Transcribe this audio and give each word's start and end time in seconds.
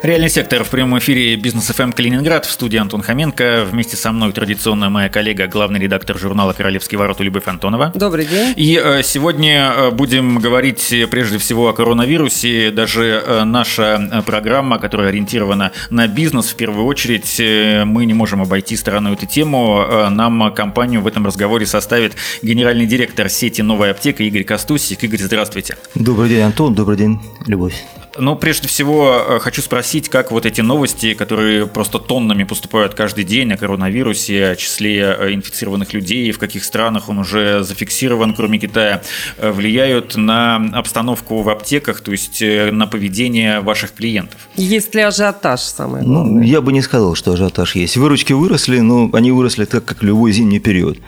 Реальный 0.00 0.30
сектор 0.30 0.62
в 0.62 0.70
прямом 0.70 1.00
эфире 1.00 1.34
Бизнес 1.34 1.66
ФМ 1.66 1.90
Калининград 1.90 2.46
в 2.46 2.52
студии 2.52 2.76
Антон 2.76 3.02
Хоменко. 3.02 3.66
Вместе 3.68 3.96
со 3.96 4.12
мной 4.12 4.32
традиционно 4.32 4.90
моя 4.90 5.08
коллега, 5.08 5.48
главный 5.48 5.80
редактор 5.80 6.16
журнала 6.16 6.52
«Королевские 6.52 7.00
ворота» 7.00 7.24
Любовь 7.24 7.48
Антонова. 7.48 7.90
Добрый 7.96 8.24
день. 8.24 8.54
И 8.56 8.80
э, 8.80 9.02
сегодня 9.02 9.72
э, 9.76 9.90
будем 9.90 10.38
говорить 10.38 10.94
прежде 11.10 11.38
всего 11.38 11.68
о 11.68 11.72
коронавирусе. 11.72 12.70
Даже 12.70 13.24
э, 13.26 13.42
наша 13.42 14.22
программа, 14.24 14.78
которая 14.78 15.08
ориентирована 15.08 15.72
на 15.90 16.06
бизнес, 16.06 16.46
в 16.50 16.54
первую 16.54 16.86
очередь, 16.86 17.40
мы 17.84 18.06
не 18.06 18.14
можем 18.14 18.40
обойти 18.40 18.76
стороной 18.76 19.14
эту 19.14 19.26
тему. 19.26 19.84
Нам 20.10 20.54
компанию 20.54 21.00
в 21.00 21.08
этом 21.08 21.26
разговоре 21.26 21.66
составит 21.66 22.14
генеральный 22.40 22.86
директор 22.86 23.28
сети 23.28 23.62
«Новая 23.62 23.90
аптека» 23.90 24.22
Игорь 24.22 24.44
Костусик. 24.44 25.02
Игорь, 25.02 25.20
здравствуйте. 25.22 25.76
Добрый 25.96 26.28
день, 26.28 26.42
Антон. 26.42 26.74
Добрый 26.74 26.96
день, 26.96 27.18
Любовь. 27.48 27.74
Ну, 28.18 28.36
прежде 28.36 28.68
всего, 28.68 29.24
э, 29.28 29.38
хочу 29.38 29.62
спросить, 29.62 30.08
как 30.08 30.30
вот 30.30 30.44
эти 30.46 30.60
новости, 30.60 31.14
которые 31.14 31.66
просто 31.66 31.98
тоннами 31.98 32.44
поступают 32.44 32.94
каждый 32.94 33.24
день 33.24 33.52
о 33.52 33.56
коронавирусе, 33.56 34.50
о 34.50 34.56
числе 34.56 35.16
э, 35.18 35.34
инфицированных 35.34 35.92
людей, 35.92 36.30
в 36.32 36.38
каких 36.38 36.64
странах 36.64 37.08
он 37.08 37.18
уже 37.18 37.62
зафиксирован, 37.62 38.34
кроме 38.34 38.58
Китая, 38.58 39.02
э, 39.36 39.50
влияют 39.50 40.16
на 40.16 40.56
обстановку 40.74 41.42
в 41.42 41.48
аптеках, 41.48 42.00
то 42.00 42.12
есть 42.12 42.42
на 42.42 42.86
поведение 42.86 43.60
ваших 43.60 43.94
клиентов? 43.94 44.48
Есть 44.56 44.94
ли 44.94 45.02
ажиотаж 45.02 45.60
самое 45.60 46.04
главное? 46.04 46.32
Ну, 46.32 46.40
я 46.40 46.60
бы 46.60 46.72
не 46.72 46.82
сказал, 46.82 47.14
что 47.14 47.32
ажиотаж 47.32 47.76
есть. 47.76 47.96
Выручки 47.96 48.32
выросли, 48.32 48.80
но 48.80 49.10
они 49.12 49.32
выросли 49.32 49.64
так, 49.64 49.84
как 49.84 50.02
любой 50.02 50.32
зимний 50.32 50.60
период. 50.60 50.98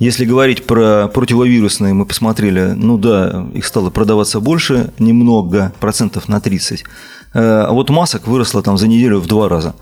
Если 0.00 0.24
говорить 0.24 0.64
про 0.64 1.08
противовирусные, 1.08 1.92
мы 1.92 2.06
посмотрели, 2.06 2.72
ну 2.74 2.96
да, 2.96 3.46
их 3.52 3.66
стало 3.66 3.90
продаваться 3.90 4.40
больше, 4.40 4.90
немного, 4.98 5.74
процентов 5.78 6.26
на 6.26 6.40
30. 6.40 6.84
Э, 7.34 7.66
а 7.68 7.72
вот 7.72 7.90
масок 7.90 8.26
выросло 8.26 8.62
там 8.62 8.78
за 8.78 8.88
неделю 8.88 9.20
в 9.20 9.26
два 9.26 9.50
раза 9.50 9.74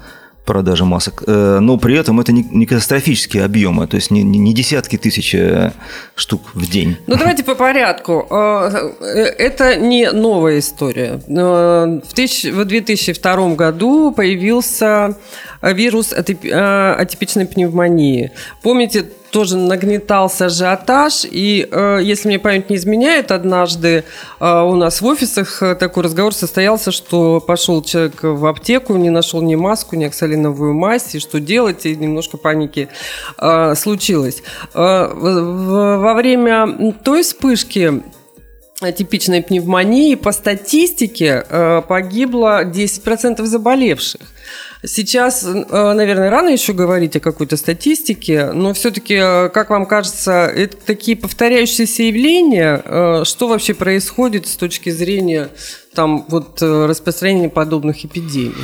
продажи 0.45 0.85
масок. 0.85 1.23
Э, 1.27 1.59
но 1.61 1.77
при 1.77 1.97
этом 1.97 2.19
это 2.19 2.33
не 2.33 2.67
катастрофические 2.67 3.45
объемы, 3.45 3.87
то 3.87 3.95
есть 3.95 4.11
не, 4.11 4.55
десятки 4.55 4.97
тысяч 4.97 5.37
э, 5.37 5.73
штук 6.17 6.43
в 6.55 6.69
день. 6.69 6.97
Ну 7.07 7.17
давайте 7.17 7.45
по 7.45 7.55
порядку. 7.55 8.27
Это 8.29 9.77
не 9.77 10.11
новая 10.11 10.59
история. 10.59 11.21
В 11.29 12.65
2002 12.65 13.55
году 13.55 14.11
появился 14.11 15.17
вирус 15.63 16.13
атипичной 16.13 17.47
пневмонии. 17.47 18.33
Помните, 18.63 19.07
тоже 19.31 19.57
нагнетался 19.57 20.47
ажиотаж, 20.47 21.27
и, 21.31 21.69
э, 21.71 22.01
если 22.03 22.29
мне 22.29 22.39
память 22.39 22.71
не 22.71 22.77
изменяет, 22.77 23.31
однажды 23.31 24.05
э, 24.41 24.61
у 24.63 24.75
нас 24.75 25.01
в 25.01 25.07
офисах 25.07 25.63
э, 25.63 25.75
такой 25.75 26.05
разговор 26.05 26.35
состоялся, 26.35 26.91
что 26.91 27.41
пошел 27.41 27.83
человек 27.83 28.23
в 28.23 28.47
аптеку, 28.47 28.97
не 28.97 29.11
нашел 29.11 29.43
ни 29.43 29.55
маску, 29.55 29.97
ни 29.97 30.05
оксалиновую 30.05 30.75
мазь, 30.75 31.15
и 31.15 31.19
что 31.19 31.41
делать, 31.41 31.87
и 31.87 31.95
немножко 31.95 32.37
паники 32.37 32.89
случилось. 33.75 34.43
Во 34.75 36.15
время 36.15 36.95
той 37.05 37.23
вспышки 37.23 38.03
типичной 38.97 39.43
пневмонии 39.43 40.15
по 40.15 40.33
статистике 40.33 41.45
погибло 41.89 42.65
10% 42.65 43.45
заболевших. 43.45 44.21
Сейчас, 44.85 45.45
э, 45.45 45.93
наверное, 45.93 46.31
рано 46.31 46.51
еще 46.51 46.73
говорить 46.73 47.17
о 47.17 47.21
какой-то 47.21 47.57
статистике, 47.57 48.53
но 48.53 48.73
все-таки, 48.75 49.15
э, 49.15 49.49
как 49.49 49.71
вам 49.71 49.87
кажется, 49.87 50.47
это 50.47 50.77
такие 50.77 51.17
повторяющиеся 51.17 52.05
явления, 52.05 52.83
э, 52.85 53.25
что 53.25 53.49
вообще 53.49 53.75
происходит 53.75 54.47
с 54.47 54.57
точки 54.57 54.91
зрения 54.91 55.49
там, 55.95 56.25
вот, 56.29 56.63
распространения 56.63 57.49
подобных 57.49 58.05
эпидемий? 58.05 58.55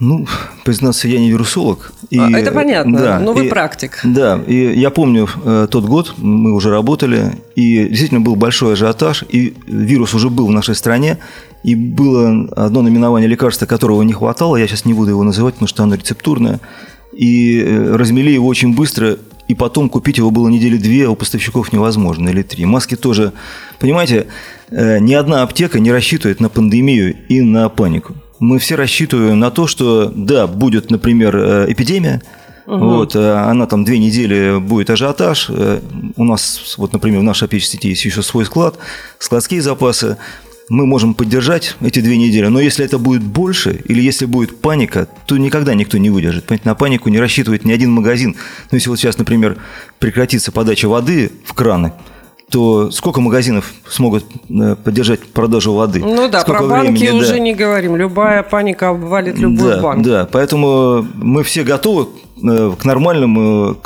Ну, 0.00 0.26
признаться, 0.64 1.08
я 1.08 1.20
не 1.20 1.30
вирусолог. 1.30 1.92
И, 2.08 2.18
а, 2.18 2.30
это 2.30 2.52
понятно, 2.52 2.98
да, 2.98 3.20
но 3.20 3.34
вы 3.34 3.46
и, 3.46 3.48
практик. 3.50 4.00
Да, 4.02 4.40
и 4.46 4.78
я 4.80 4.88
помню 4.88 5.28
э, 5.44 5.68
тот 5.70 5.84
год, 5.84 6.14
мы 6.16 6.54
уже 6.54 6.70
работали, 6.70 7.34
и 7.54 7.86
действительно 7.86 8.22
был 8.22 8.34
большой 8.34 8.72
ажиотаж, 8.72 9.24
и 9.28 9.54
вирус 9.66 10.14
уже 10.14 10.30
был 10.30 10.46
в 10.46 10.52
нашей 10.52 10.74
стране, 10.74 11.18
и 11.62 11.74
было 11.74 12.48
одно 12.56 12.80
наименование 12.80 13.28
лекарства, 13.28 13.66
которого 13.66 14.00
не 14.00 14.14
хватало, 14.14 14.56
я 14.56 14.66
сейчас 14.66 14.86
не 14.86 14.94
буду 14.94 15.10
его 15.10 15.22
называть, 15.22 15.54
потому 15.54 15.68
что 15.68 15.82
оно 15.82 15.96
рецептурное, 15.96 16.60
и 17.12 17.60
э, 17.60 17.94
размели 17.94 18.30
его 18.30 18.46
очень 18.46 18.74
быстро, 18.74 19.18
и 19.48 19.54
потом 19.54 19.90
купить 19.90 20.16
его 20.16 20.30
было 20.30 20.48
недели 20.48 20.78
две, 20.78 21.08
а 21.08 21.10
у 21.10 21.14
поставщиков 21.14 21.74
невозможно, 21.74 22.30
или 22.30 22.40
три. 22.40 22.64
Маски 22.64 22.96
тоже, 22.96 23.34
понимаете, 23.78 24.28
э, 24.70 24.98
ни 24.98 25.12
одна 25.12 25.42
аптека 25.42 25.78
не 25.78 25.92
рассчитывает 25.92 26.40
на 26.40 26.48
пандемию 26.48 27.14
и 27.28 27.42
на 27.42 27.68
панику 27.68 28.14
мы 28.40 28.58
все 28.58 28.74
рассчитываем 28.74 29.38
на 29.38 29.50
то, 29.50 29.66
что, 29.66 30.10
да, 30.14 30.46
будет, 30.46 30.90
например, 30.90 31.36
э, 31.36 31.66
эпидемия, 31.68 32.20
Угу. 32.66 32.78
Вот, 32.78 33.16
э, 33.16 33.32
она 33.32 33.66
там 33.66 33.84
две 33.84 33.98
недели 33.98 34.60
будет 34.60 34.90
ажиотаж. 34.90 35.46
Э, 35.48 35.80
у 36.14 36.22
нас, 36.22 36.76
вот, 36.76 36.92
например, 36.92 37.18
в 37.18 37.24
нашей 37.24 37.44
аптечной 37.44 37.68
сети 37.68 37.88
есть 37.88 38.04
еще 38.04 38.22
свой 38.22 38.44
склад, 38.44 38.78
складские 39.18 39.60
запасы. 39.60 40.18
Мы 40.68 40.86
можем 40.86 41.14
поддержать 41.14 41.74
эти 41.80 42.00
две 42.00 42.16
недели, 42.16 42.46
но 42.46 42.60
если 42.60 42.84
это 42.84 42.98
будет 42.98 43.24
больше, 43.24 43.82
или 43.86 44.00
если 44.00 44.24
будет 44.24 44.60
паника, 44.60 45.08
то 45.26 45.36
никогда 45.36 45.74
никто 45.74 45.98
не 45.98 46.10
выдержит. 46.10 46.44
Понимаете, 46.44 46.68
на 46.68 46.76
панику 46.76 47.08
не 47.08 47.18
рассчитывает 47.18 47.64
ни 47.64 47.72
один 47.72 47.90
магазин. 47.90 48.36
Ну, 48.70 48.76
если 48.76 48.88
вот 48.88 49.00
сейчас, 49.00 49.18
например, 49.18 49.56
прекратится 49.98 50.52
подача 50.52 50.88
воды 50.88 51.32
в 51.44 51.54
краны, 51.54 51.92
то 52.50 52.90
сколько 52.90 53.20
магазинов 53.20 53.72
смогут 53.88 54.24
э, 54.48 54.76
поддержать 54.76 55.20
продажу 55.28 55.72
воды? 55.72 56.00
Ну 56.00 56.28
да, 56.28 56.40
сколько 56.40 56.64
про 56.64 56.68
банки 56.68 57.00
времени, 57.00 57.20
уже 57.20 57.32
да. 57.32 57.38
не 57.38 57.54
говорим. 57.54 57.96
Любая 57.96 58.42
паника 58.42 58.90
обвалит 58.90 59.38
любой 59.38 59.74
да, 59.74 59.80
банк. 59.80 60.04
Да, 60.04 60.28
поэтому 60.30 61.06
мы 61.14 61.42
все 61.44 61.62
готовы 61.62 62.08
Э, 62.42 62.74
к 62.78 62.84
нормальному 62.84 63.76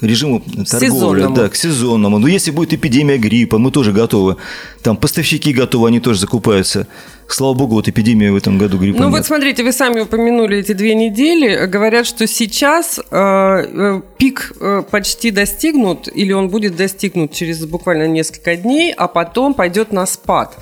режиму 0.00 0.40
торговли, 0.40 0.66
сезонному. 0.66 1.34
да, 1.34 1.48
к 1.48 1.56
сезонному. 1.56 2.18
Но 2.18 2.28
если 2.28 2.50
будет 2.50 2.74
эпидемия 2.74 3.16
гриппа, 3.16 3.58
мы 3.58 3.70
тоже 3.70 3.92
готовы. 3.92 4.36
Там 4.82 4.96
поставщики 4.96 5.52
готовы, 5.52 5.88
они 5.88 6.00
тоже 6.00 6.20
закупаются. 6.20 6.86
Слава 7.28 7.54
богу, 7.54 7.74
вот 7.74 7.88
эпидемия 7.88 8.30
в 8.30 8.36
этом 8.36 8.56
году 8.56 8.78
гриппа 8.78 9.00
Ну 9.00 9.06
нет. 9.06 9.16
вот 9.16 9.26
смотрите, 9.26 9.64
вы 9.64 9.72
сами 9.72 10.00
упомянули 10.00 10.58
эти 10.58 10.72
две 10.72 10.94
недели. 10.94 11.66
Говорят, 11.66 12.06
что 12.06 12.26
сейчас 12.26 12.98
э, 12.98 13.04
э, 13.10 14.00
пик 14.16 14.52
э, 14.60 14.82
почти 14.88 15.32
достигнут, 15.32 16.08
или 16.08 16.32
он 16.32 16.48
будет 16.48 16.76
достигнут 16.76 17.32
через 17.32 17.64
буквально 17.66 18.06
несколько 18.06 18.56
дней, 18.56 18.94
а 18.96 19.08
потом 19.08 19.54
пойдет 19.54 19.92
на 19.92 20.06
спад. 20.06 20.56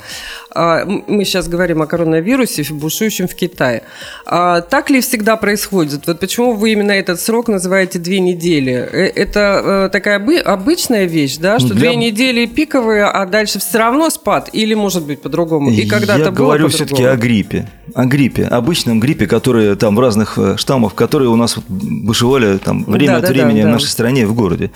Э, 0.54 0.84
мы 0.86 1.24
сейчас 1.24 1.48
говорим 1.48 1.82
о 1.82 1.86
коронавирусе, 1.86 2.64
бушующем 2.72 3.28
в 3.28 3.34
Китае. 3.34 3.82
Э, 4.26 4.62
так 4.68 4.88
ли 4.88 5.00
всегда 5.02 5.36
происходит? 5.36 6.06
Вот 6.06 6.18
почему 6.18 6.54
вы 6.54 6.72
именно 6.72 6.92
этот 6.92 7.20
срок 7.20 7.48
называете 7.48 7.98
две 7.98 8.20
недели. 8.20 8.72
Это 8.72 9.62
э, 9.64 9.88
такая 9.92 10.16
обычная 10.42 11.04
вещь, 11.04 11.36
да, 11.36 11.58
что 11.58 11.74
Для... 11.74 11.90
две 11.90 11.96
недели 11.96 12.46
пиковые, 12.46 13.04
а 13.04 13.26
дальше 13.26 13.58
все 13.58 13.78
равно 13.78 14.08
спад? 14.08 14.48
Или 14.52 14.72
может 14.74 15.04
быть 15.04 15.20
по-другому? 15.20 15.70
И 15.70 15.86
когда-то 15.86 16.32
было 16.32 16.53
говорю 16.58 16.68
все-таки 16.68 17.02
о 17.04 17.16
гриппе. 17.16 17.68
О 17.94 18.06
гриппе, 18.06 18.44
обычном 18.44 19.00
гриппе, 19.00 19.26
который 19.26 19.76
там 19.76 19.96
в 19.96 20.00
разных 20.00 20.38
э, 20.38 20.56
штаммах, 20.56 20.94
которые 20.94 21.28
у 21.28 21.36
нас 21.36 21.56
бушевали 21.68 22.58
там 22.58 22.84
время 22.84 23.12
да, 23.12 23.16
от 23.18 23.22
да, 23.24 23.28
времени 23.30 23.62
да, 23.62 23.68
в 23.68 23.70
нашей 23.72 23.88
стране, 23.88 24.26
в 24.26 24.34
городе. 24.34 24.70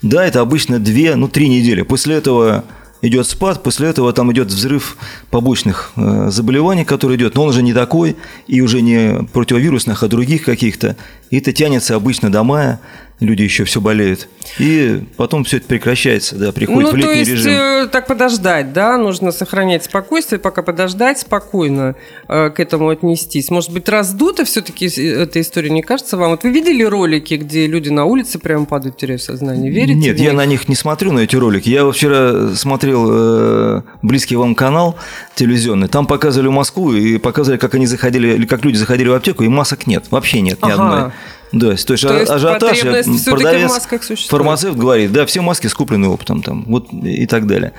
Да, 0.00 0.24
это 0.24 0.40
обычно 0.40 0.78
две, 0.78 1.14
ну 1.16 1.28
три 1.28 1.48
недели. 1.48 1.82
После 1.82 2.16
этого 2.16 2.64
идет 3.02 3.26
спад, 3.26 3.62
после 3.62 3.88
этого 3.88 4.12
там 4.12 4.32
идет 4.32 4.48
взрыв 4.48 4.96
побочных 5.30 5.92
э, 5.96 6.28
заболеваний, 6.30 6.84
который 6.84 7.16
идет, 7.16 7.34
но 7.34 7.42
он 7.42 7.48
уже 7.50 7.62
не 7.62 7.74
такой, 7.74 8.16
и 8.46 8.60
уже 8.60 8.80
не 8.80 9.24
противовирусных, 9.32 10.02
а 10.02 10.08
других 10.08 10.44
каких-то. 10.44 10.96
И 11.30 11.38
это 11.38 11.52
тянется 11.52 11.96
обычно 11.96 12.30
до 12.30 12.44
мая, 12.44 12.80
люди 13.22 13.42
еще 13.42 13.64
все 13.64 13.80
болеют. 13.80 14.28
И 14.58 15.02
потом 15.16 15.44
все 15.44 15.58
это 15.58 15.66
прекращается, 15.66 16.36
да, 16.36 16.52
приходит 16.52 16.90
ну, 16.90 16.92
в 16.92 16.96
летний 16.96 17.24
режим. 17.24 17.44
То 17.44 17.78
есть, 17.80 17.90
так 17.90 18.06
подождать, 18.06 18.72
да, 18.72 18.96
нужно 18.98 19.32
сохранять 19.32 19.84
спокойствие, 19.84 20.38
пока 20.38 20.62
подождать, 20.62 21.20
спокойно 21.20 21.94
э, 22.28 22.50
к 22.50 22.60
этому 22.60 22.88
отнестись. 22.88 23.50
Может 23.50 23.70
быть, 23.70 23.88
раздуто 23.88 24.44
все-таки 24.44 24.86
эта 24.86 25.40
история, 25.40 25.70
не 25.70 25.82
кажется 25.82 26.16
вам? 26.16 26.32
Вот 26.32 26.42
вы 26.42 26.50
видели 26.50 26.82
ролики, 26.82 27.34
где 27.34 27.66
люди 27.66 27.88
на 27.88 28.04
улице 28.04 28.38
прямо 28.38 28.66
падают, 28.66 28.96
теряют 28.96 29.22
сознание? 29.22 29.70
Верите? 29.70 29.94
Нет, 29.94 30.20
я 30.20 30.32
на 30.32 30.44
них 30.44 30.68
не 30.68 30.74
смотрю, 30.74 31.12
на 31.12 31.20
эти 31.20 31.36
ролики. 31.36 31.68
Я 31.68 31.90
вчера 31.90 32.54
смотрел 32.54 33.08
э, 33.10 33.82
близкий 34.02 34.36
вам 34.36 34.54
канал 34.54 34.96
телевизионный, 35.34 35.88
там 35.88 36.06
показывали 36.06 36.48
Москву 36.48 36.92
и 36.92 37.18
показывали, 37.18 37.58
как 37.58 37.74
они 37.74 37.86
заходили, 37.86 38.34
или 38.34 38.46
как 38.46 38.64
люди 38.64 38.76
заходили 38.76 39.08
в 39.08 39.14
аптеку, 39.14 39.44
и 39.44 39.48
масок 39.48 39.86
нет, 39.86 40.04
вообще 40.10 40.40
нет 40.40 40.62
ни 40.62 40.70
ага. 40.70 40.74
одной. 40.74 41.12
Да, 41.52 41.66
то 41.66 41.72
есть, 41.72 41.86
то 41.86 41.92
есть 41.92 42.06
ажиотаж, 42.30 42.80
продавец, 42.80 44.26
фармацевт 44.28 44.78
говорит, 44.78 45.12
да, 45.12 45.26
все 45.26 45.42
маски 45.42 45.66
скуплены 45.66 46.08
оптом, 46.08 46.42
там, 46.42 46.64
вот 46.66 46.92
и 46.92 47.26
так 47.26 47.46
далее. 47.46 47.72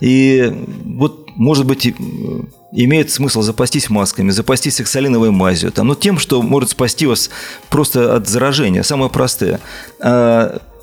И 0.00 0.52
вот, 0.84 1.30
может 1.34 1.66
быть, 1.66 1.92
имеет 2.72 3.10
смысл 3.10 3.42
запастись 3.42 3.90
масками, 3.90 4.30
запастись 4.30 4.76
сексалиновой 4.76 5.30
мазью, 5.30 5.72
там, 5.72 5.88
ну, 5.88 5.94
тем, 5.94 6.18
что 6.18 6.42
может 6.42 6.70
спасти 6.70 7.06
вас 7.06 7.30
просто 7.68 8.14
от 8.14 8.28
заражения, 8.28 8.82
самое 8.82 9.10
простое. 9.10 9.60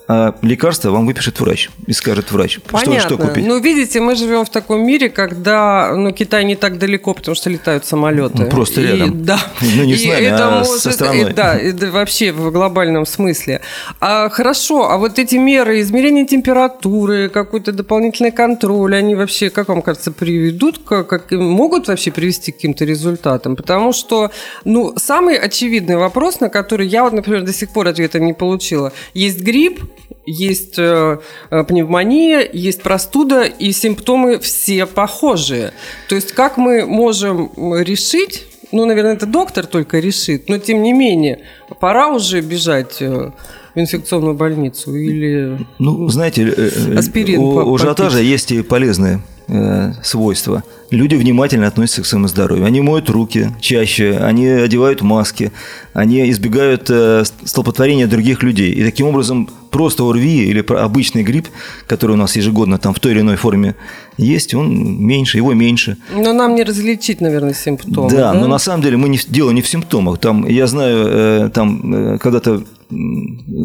А 0.05 0.35
лекарство 0.41 0.91
вам 0.91 1.05
выпишет 1.05 1.39
врач 1.39 1.69
и 1.87 1.93
скажет 1.93 2.31
врач, 2.31 2.59
Понятно. 2.69 2.99
что, 2.99 3.09
что 3.09 3.17
купить. 3.17 3.45
Ну, 3.47 3.59
видите, 3.59 4.01
мы 4.01 4.15
живем 4.15 4.43
в 4.43 4.49
таком 4.49 4.85
мире, 4.85 5.09
когда 5.09 5.93
ну, 5.95 6.11
Китай 6.11 6.43
не 6.43 6.57
так 6.57 6.77
далеко, 6.77 7.13
потому 7.13 7.35
что 7.35 7.49
летают 7.49 7.85
самолеты. 7.85 8.43
Ну, 8.43 8.49
просто 8.49 8.81
и, 8.81 8.87
рядом. 8.87 9.23
Да. 9.23 9.39
Ну, 9.61 9.83
не 9.85 9.93
и 9.93 9.95
с 9.95 10.05
нами, 10.05 10.25
это 10.25 10.47
а 10.47 10.57
может, 10.59 10.81
со 10.81 10.91
страной. 10.91 11.31
И, 11.31 11.33
да, 11.33 11.55
это 11.55 11.89
вообще 11.89 12.33
в 12.33 12.51
глобальном 12.51 13.05
смысле. 13.05 13.61
А, 14.01 14.27
хорошо, 14.29 14.89
а 14.89 14.97
вот 14.97 15.19
эти 15.19 15.35
меры 15.35 15.79
измерения 15.79 16.25
температуры, 16.25 17.29
какой-то 17.29 17.71
дополнительный 17.71 18.31
контроль, 18.31 18.95
они 18.95 19.15
вообще, 19.15 19.49
как 19.49 19.69
вам 19.69 19.81
кажется, 19.81 20.11
приведут, 20.11 20.81
как, 20.85 21.07
как 21.07 21.31
могут 21.31 21.87
вообще 21.87 22.11
привести 22.11 22.51
к 22.51 22.55
каким-то 22.55 22.83
результатам? 22.83 23.55
Потому 23.55 23.93
что, 23.93 24.31
ну, 24.65 24.93
самый 24.97 25.37
очевидный 25.37 25.95
вопрос, 25.95 26.41
на 26.41 26.49
который 26.49 26.87
я 26.87 27.03
вот, 27.05 27.13
например, 27.13 27.43
до 27.43 27.53
сих 27.53 27.69
пор 27.69 27.87
ответа 27.87 28.19
не 28.19 28.33
получила. 28.33 28.91
Есть 29.13 29.41
грипп, 29.41 29.81
есть 30.25 30.75
э, 30.77 31.19
э, 31.49 31.63
пневмония, 31.63 32.47
есть 32.51 32.81
простуда, 32.81 33.43
и 33.43 33.71
симптомы 33.71 34.39
все 34.39 34.85
похожие. 34.85 35.73
То 36.07 36.15
есть 36.15 36.31
как 36.31 36.57
мы 36.57 36.85
можем 36.85 37.51
решить, 37.81 38.45
ну, 38.71 38.85
наверное, 38.85 39.13
это 39.13 39.25
доктор 39.25 39.65
только 39.65 39.99
решит, 39.99 40.49
но 40.49 40.57
тем 40.57 40.81
не 40.81 40.93
менее, 40.93 41.41
пора 41.79 42.07
уже 42.07 42.41
бежать 42.41 43.01
э, 43.01 43.31
в 43.75 43.79
инфекционную 43.79 44.35
больницу 44.35 44.95
или... 44.95 45.59
Ну, 45.79 46.07
знаете, 46.09 46.71
Аспирин 46.97 47.39
у, 47.39 47.71
у 47.71 47.75
ажиотажа 47.75 48.19
есть 48.19 48.51
и 48.51 48.61
полезные 48.61 49.21
э, 49.47 49.93
свойства. 50.03 50.63
Люди 50.89 51.15
внимательно 51.15 51.67
относятся 51.67 52.03
к 52.03 52.05
своему 52.05 52.27
здоровью. 52.27 52.65
Они 52.65 52.81
моют 52.81 53.09
руки 53.09 53.49
чаще, 53.59 54.17
они 54.17 54.47
одевают 54.47 55.01
маски, 55.01 55.51
они 55.93 56.29
избегают 56.29 56.89
э, 56.89 57.23
столпотворения 57.43 58.07
других 58.07 58.43
людей. 58.43 58.71
И 58.71 58.83
таким 58.83 59.07
образом 59.07 59.49
просто 59.71 60.03
ОРВИ 60.03 60.45
или 60.45 60.63
обычный 60.73 61.23
грипп, 61.23 61.47
который 61.87 62.11
у 62.11 62.15
нас 62.15 62.35
ежегодно 62.35 62.77
там 62.77 62.93
в 62.93 62.99
той 62.99 63.13
или 63.13 63.21
иной 63.21 63.37
форме 63.37 63.75
есть, 64.17 64.53
он 64.53 65.03
меньше, 65.03 65.37
его 65.37 65.53
меньше. 65.53 65.97
Но 66.13 66.31
нам 66.31 66.55
не 66.55 66.63
различить, 66.63 67.21
наверное, 67.21 67.55
симптомы. 67.55 68.11
Да, 68.11 68.33
да? 68.33 68.33
но 68.33 68.47
на 68.47 68.59
самом 68.59 68.83
деле 68.83 68.97
мы 68.97 69.09
не, 69.09 69.19
дело 69.27 69.49
не 69.49 69.61
в 69.61 69.67
симптомах. 69.67 70.19
Там, 70.19 70.47
я 70.47 70.67
знаю, 70.67 71.07
э, 71.07 71.49
там 71.53 71.93
э, 71.93 72.17
когда-то 72.19 72.63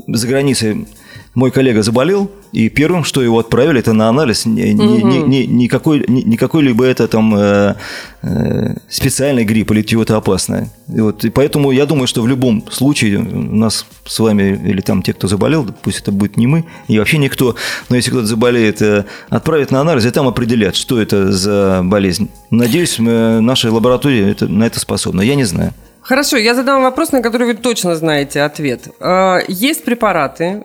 за 0.06 0.26
границей 0.26 0.86
мой 1.34 1.50
коллега 1.50 1.82
заболел, 1.82 2.30
и 2.52 2.68
первым, 2.68 3.04
что 3.04 3.22
его 3.22 3.38
отправили, 3.38 3.80
это 3.80 3.92
на 3.92 4.08
анализ. 4.08 4.46
Ни, 4.46 4.72
угу. 4.72 5.06
ни, 5.06 5.16
ни, 5.18 5.46
никакой, 5.46 6.04
ни, 6.08 6.22
никакой 6.22 6.62
либо 6.62 6.84
это 6.84 7.06
там 7.06 7.34
э, 7.36 7.74
э, 8.22 8.74
специальный 8.88 9.44
грипп 9.44 9.70
или 9.72 9.82
чего-то 9.82 10.16
опасное. 10.16 10.70
И 10.92 11.00
вот, 11.00 11.24
и 11.24 11.30
поэтому 11.30 11.70
я 11.70 11.86
думаю, 11.86 12.06
что 12.06 12.22
в 12.22 12.28
любом 12.28 12.64
случае 12.70 13.18
у 13.18 13.54
нас 13.56 13.86
с 14.06 14.18
вами 14.18 14.60
или 14.64 14.80
там 14.80 15.02
те, 15.02 15.12
кто 15.12 15.28
заболел, 15.28 15.66
пусть 15.82 16.00
это 16.00 16.12
будет 16.12 16.36
не 16.36 16.46
мы, 16.46 16.64
и 16.88 16.98
вообще 16.98 17.18
никто, 17.18 17.54
но 17.88 17.96
если 17.96 18.10
кто-то 18.10 18.26
заболеет, 18.26 18.80
э, 18.80 19.04
отправят 19.28 19.70
на 19.70 19.80
анализ, 19.80 20.06
и 20.06 20.10
там 20.10 20.26
определят, 20.26 20.76
что 20.76 21.00
это 21.00 21.32
за 21.32 21.82
болезнь. 21.84 22.30
Надеюсь, 22.50 22.98
мы, 22.98 23.40
наша 23.40 23.70
лаборатория 23.70 24.30
это, 24.30 24.48
на 24.48 24.64
это 24.64 24.80
способна. 24.80 25.20
Я 25.20 25.34
не 25.34 25.44
знаю. 25.44 25.74
Хорошо, 26.08 26.38
я 26.38 26.54
задам 26.54 26.82
вопрос, 26.82 27.12
на 27.12 27.22
который 27.22 27.46
вы 27.46 27.54
точно 27.54 27.94
знаете 27.94 28.40
ответ. 28.40 28.88
А, 28.98 29.40
есть 29.46 29.84
препараты, 29.84 30.64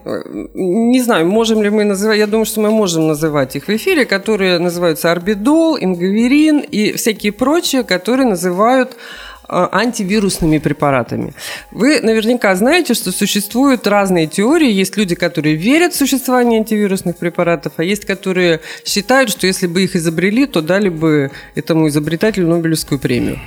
не 0.53 1.01
знаю, 1.01 1.27
можем 1.27 1.61
ли 1.61 1.69
мы 1.69 1.83
называть, 1.83 2.17
я 2.17 2.27
думаю, 2.27 2.45
что 2.45 2.61
мы 2.61 2.71
можем 2.71 3.07
называть 3.07 3.57
их 3.57 3.67
в 3.67 3.69
эфире, 3.69 4.05
которые 4.05 4.59
называются 4.59 5.11
орбидол, 5.11 5.77
ингаверин 5.77 6.59
и 6.59 6.93
всякие 6.93 7.33
прочие, 7.33 7.83
которые 7.83 8.25
называют 8.25 8.95
антивирусными 9.47 10.57
препаратами. 10.57 11.33
Вы 11.71 11.99
наверняка 12.01 12.55
знаете, 12.55 12.93
что 12.93 13.11
существуют 13.11 13.87
разные 13.87 14.27
теории. 14.27 14.71
Есть 14.71 14.97
люди, 14.97 15.15
которые 15.15 15.55
верят 15.55 15.93
в 15.93 15.97
существование 15.97 16.59
антивирусных 16.59 17.17
препаратов, 17.17 17.73
а 17.77 17.83
есть, 17.83 18.05
которые 18.05 18.61
считают, 18.85 19.29
что 19.29 19.47
если 19.47 19.67
бы 19.67 19.83
их 19.83 19.95
изобрели, 19.95 20.45
то 20.45 20.61
дали 20.61 20.89
бы 20.89 21.31
этому 21.55 21.87
изобретателю 21.87 22.47
Нобелевскую 22.47 22.99
премию. 22.99 23.39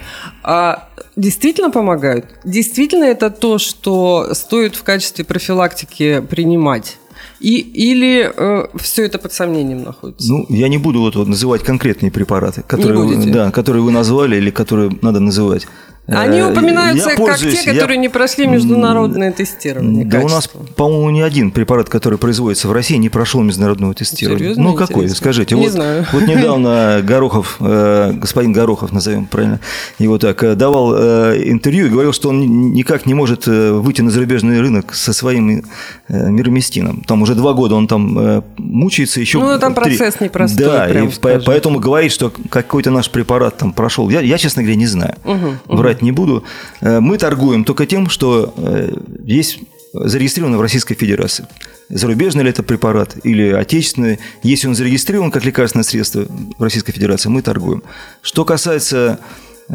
А 0.42 0.88
действительно 1.16 1.70
помогают? 1.70 2.26
Действительно 2.44 3.04
это 3.04 3.30
то, 3.30 3.58
что 3.58 4.34
стоит 4.34 4.76
в 4.76 4.82
качестве 4.82 5.24
профилактики 5.24 6.20
принимать? 6.20 6.98
И, 7.40 7.58
или 7.58 8.32
э, 8.34 8.66
все 8.76 9.04
это 9.04 9.18
под 9.18 9.32
сомнением 9.32 9.82
находится? 9.82 10.28
Ну, 10.28 10.46
я 10.48 10.68
не 10.68 10.78
буду 10.78 11.00
вот, 11.00 11.16
вот 11.16 11.28
называть 11.28 11.62
конкретные 11.62 12.10
препараты, 12.10 12.62
которые, 12.66 13.00
вы, 13.00 13.30
да, 13.30 13.50
которые 13.50 13.82
вы 13.82 13.90
назвали 13.90 14.36
или 14.36 14.50
которые 14.50 14.90
надо 15.02 15.20
называть. 15.20 15.66
Они 16.08 16.38
э, 16.38 16.50
упоминаются 16.50 17.16
как 17.16 17.38
те, 17.38 17.64
которые 17.64 17.96
я... 17.96 18.00
не 18.02 18.08
прошли 18.08 18.46
международное 18.46 19.32
тестирование. 19.32 20.04
Да 20.04 20.20
качества. 20.20 20.58
у 20.58 20.62
нас, 20.62 20.74
по-моему, 20.76 21.10
ни 21.10 21.20
один 21.20 21.50
препарат, 21.50 21.88
который 21.88 22.16
производится 22.16 22.68
в 22.68 22.72
России, 22.72 22.94
не 22.96 23.08
прошел 23.08 23.42
международного 23.42 23.92
тестирования. 23.92 24.38
Серьезно? 24.38 24.62
Ну, 24.62 24.72
Интересно. 24.72 24.94
какой? 24.94 25.08
Скажите. 25.08 25.54
Не 25.56 25.62
вот, 25.62 25.72
знаю. 25.72 26.06
Вот 26.12 26.22
недавно 26.26 27.00
Горохов, 27.02 27.56
э, 27.58 28.12
господин 28.14 28.52
Горохов, 28.52 28.92
назовем 28.92 29.26
правильно, 29.26 29.60
его 29.98 30.18
так, 30.18 30.42
э, 30.44 30.54
давал 30.54 30.94
интервью 30.94 31.86
и 31.86 31.88
говорил, 31.88 32.12
что 32.12 32.28
он 32.28 32.72
никак 32.72 33.06
не 33.06 33.14
может 33.14 33.46
выйти 33.46 34.02
на 34.02 34.10
зарубежный 34.10 34.60
рынок 34.60 34.94
со 34.94 35.12
своим 35.12 35.64
мироместином. 36.08 37.02
Там 37.02 37.22
уже 37.26 37.34
два 37.34 37.52
года 37.52 37.74
он 37.74 37.88
там 37.88 38.42
мучается 38.56 39.20
еще. 39.20 39.38
Ну, 39.38 39.58
там 39.58 39.74
три. 39.74 39.96
процесс 39.96 40.20
непростой. 40.20 40.66
Да, 40.66 40.88
и 40.88 41.08
поэтому 41.20 41.80
говорит, 41.80 42.12
что 42.12 42.32
какой-то 42.48 42.90
наш 42.90 43.10
препарат 43.10 43.56
там 43.58 43.72
прошел. 43.72 44.08
Я, 44.10 44.20
я 44.20 44.38
честно 44.38 44.62
говоря, 44.62 44.76
не 44.76 44.86
знаю. 44.86 45.14
Угу, 45.24 45.46
угу 45.68 45.86
врать 45.86 46.02
не 46.02 46.12
буду. 46.12 46.44
Э, 46.80 47.00
мы 47.00 47.18
торгуем 47.18 47.64
только 47.64 47.86
тем, 47.86 48.08
что 48.08 48.52
э, 48.56 48.92
есть 49.24 49.60
зарегистрировано 49.92 50.58
в 50.58 50.60
Российской 50.60 50.94
Федерации. 50.94 51.46
Зарубежный 51.88 52.44
ли 52.44 52.50
это 52.50 52.62
препарат 52.62 53.16
или 53.22 53.50
отечественный. 53.50 54.18
Если 54.42 54.68
он 54.68 54.74
зарегистрирован 54.74 55.30
как 55.30 55.44
лекарственное 55.44 55.84
средство 55.84 56.26
в 56.58 56.62
Российской 56.62 56.92
Федерации, 56.92 57.28
мы 57.28 57.40
торгуем. 57.40 57.82
Что 58.22 58.44
касается 58.44 59.20
э, 59.68 59.74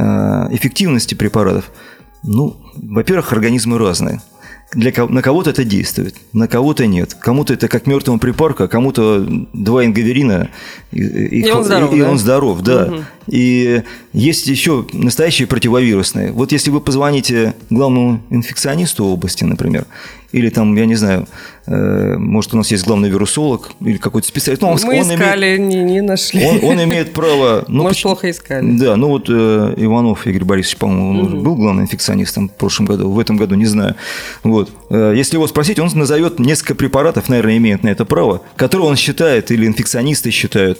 эффективности 0.52 1.16
препаратов, 1.16 1.72
ну, 2.24 2.58
во-первых, 2.76 3.34
организмы 3.34 3.80
разные 3.80 4.22
для, 4.74 4.92
на 5.08 5.22
кого-то 5.22 5.50
это 5.50 5.64
действует, 5.64 6.16
на 6.34 6.48
кого-то 6.48 6.88
нет. 6.88 7.14
Кому-то 7.14 7.54
это 7.54 7.68
как 7.68 7.88
мертвому 7.88 8.20
припарка, 8.20 8.68
кому-то 8.68 9.26
два 9.54 9.86
ингаверина, 9.86 10.50
и, 10.92 11.02
и, 11.02 11.42
и, 11.42 11.52
он, 11.52 11.64
здоров, 11.64 11.94
и, 11.94 12.00
да? 12.00 12.10
он 12.10 12.18
здоров, 12.18 12.62
да. 12.62 12.86
Угу. 12.86 13.04
И 13.28 13.84
есть 14.14 14.48
еще 14.48 14.86
настоящие 14.94 15.48
противовирусные. 15.48 16.32
Вот 16.32 16.52
если 16.52 16.70
вы 16.70 16.80
позвоните 16.80 17.54
главному 17.70 18.22
инфекционисту 18.30 19.06
области, 19.06 19.44
например, 19.44 19.86
или 20.32 20.50
там, 20.50 20.76
я 20.76 20.86
не 20.86 20.96
знаю, 20.96 21.28
э, 21.68 22.16
может, 22.18 22.54
у 22.54 22.58
нас 22.58 22.72
есть 22.72 22.86
главный 22.86 23.10
вирусолог 23.10 23.72
или 23.82 23.98
какой-то 23.98 24.28
специалист. 24.28 24.62
Ну, 24.62 24.70
он, 24.70 24.80
Мы 24.84 25.00
он 25.00 25.14
искали, 25.14 25.58
имеет, 25.58 25.60
не, 25.60 25.84
не 25.84 26.02
нашли. 26.02 26.46
Он, 26.46 26.60
он 26.64 26.84
имеет 26.84 27.14
право... 27.14 27.66
Ну, 27.68 27.84
может, 27.84 28.02
плохо 28.02 28.30
искали. 28.30 28.78
Да, 28.78 28.96
ну 28.96 29.10
вот 29.10 29.30
э, 29.30 29.74
Иванов 29.78 30.26
Игорь 30.28 30.46
Борисович, 30.46 30.78
по-моему, 30.78 31.24
угу. 31.24 31.38
был 31.38 31.56
главным 31.56 31.84
инфекционистом 31.84 32.50
в 32.50 32.54
прошлом 32.54 32.86
году, 32.86 33.10
в 33.12 33.20
этом 33.20 33.38
году, 33.38 33.56
не 33.56 33.66
знаю. 33.66 33.96
Вот. 34.44 34.72
Э, 34.90 35.14
если 35.16 35.36
его 35.36 35.48
спросить, 35.48 35.80
он 35.80 35.90
назовет 35.94 36.40
несколько 36.40 36.76
препаратов, 36.76 37.28
наверное, 37.30 37.58
имеет 37.58 37.84
на 37.84 37.90
это 37.90 38.06
право, 38.06 38.42
которые 38.56 38.88
он 38.88 38.96
считает, 38.96 39.52
или 39.52 39.66
инфекционисты 39.68 40.32
считают, 40.32 40.80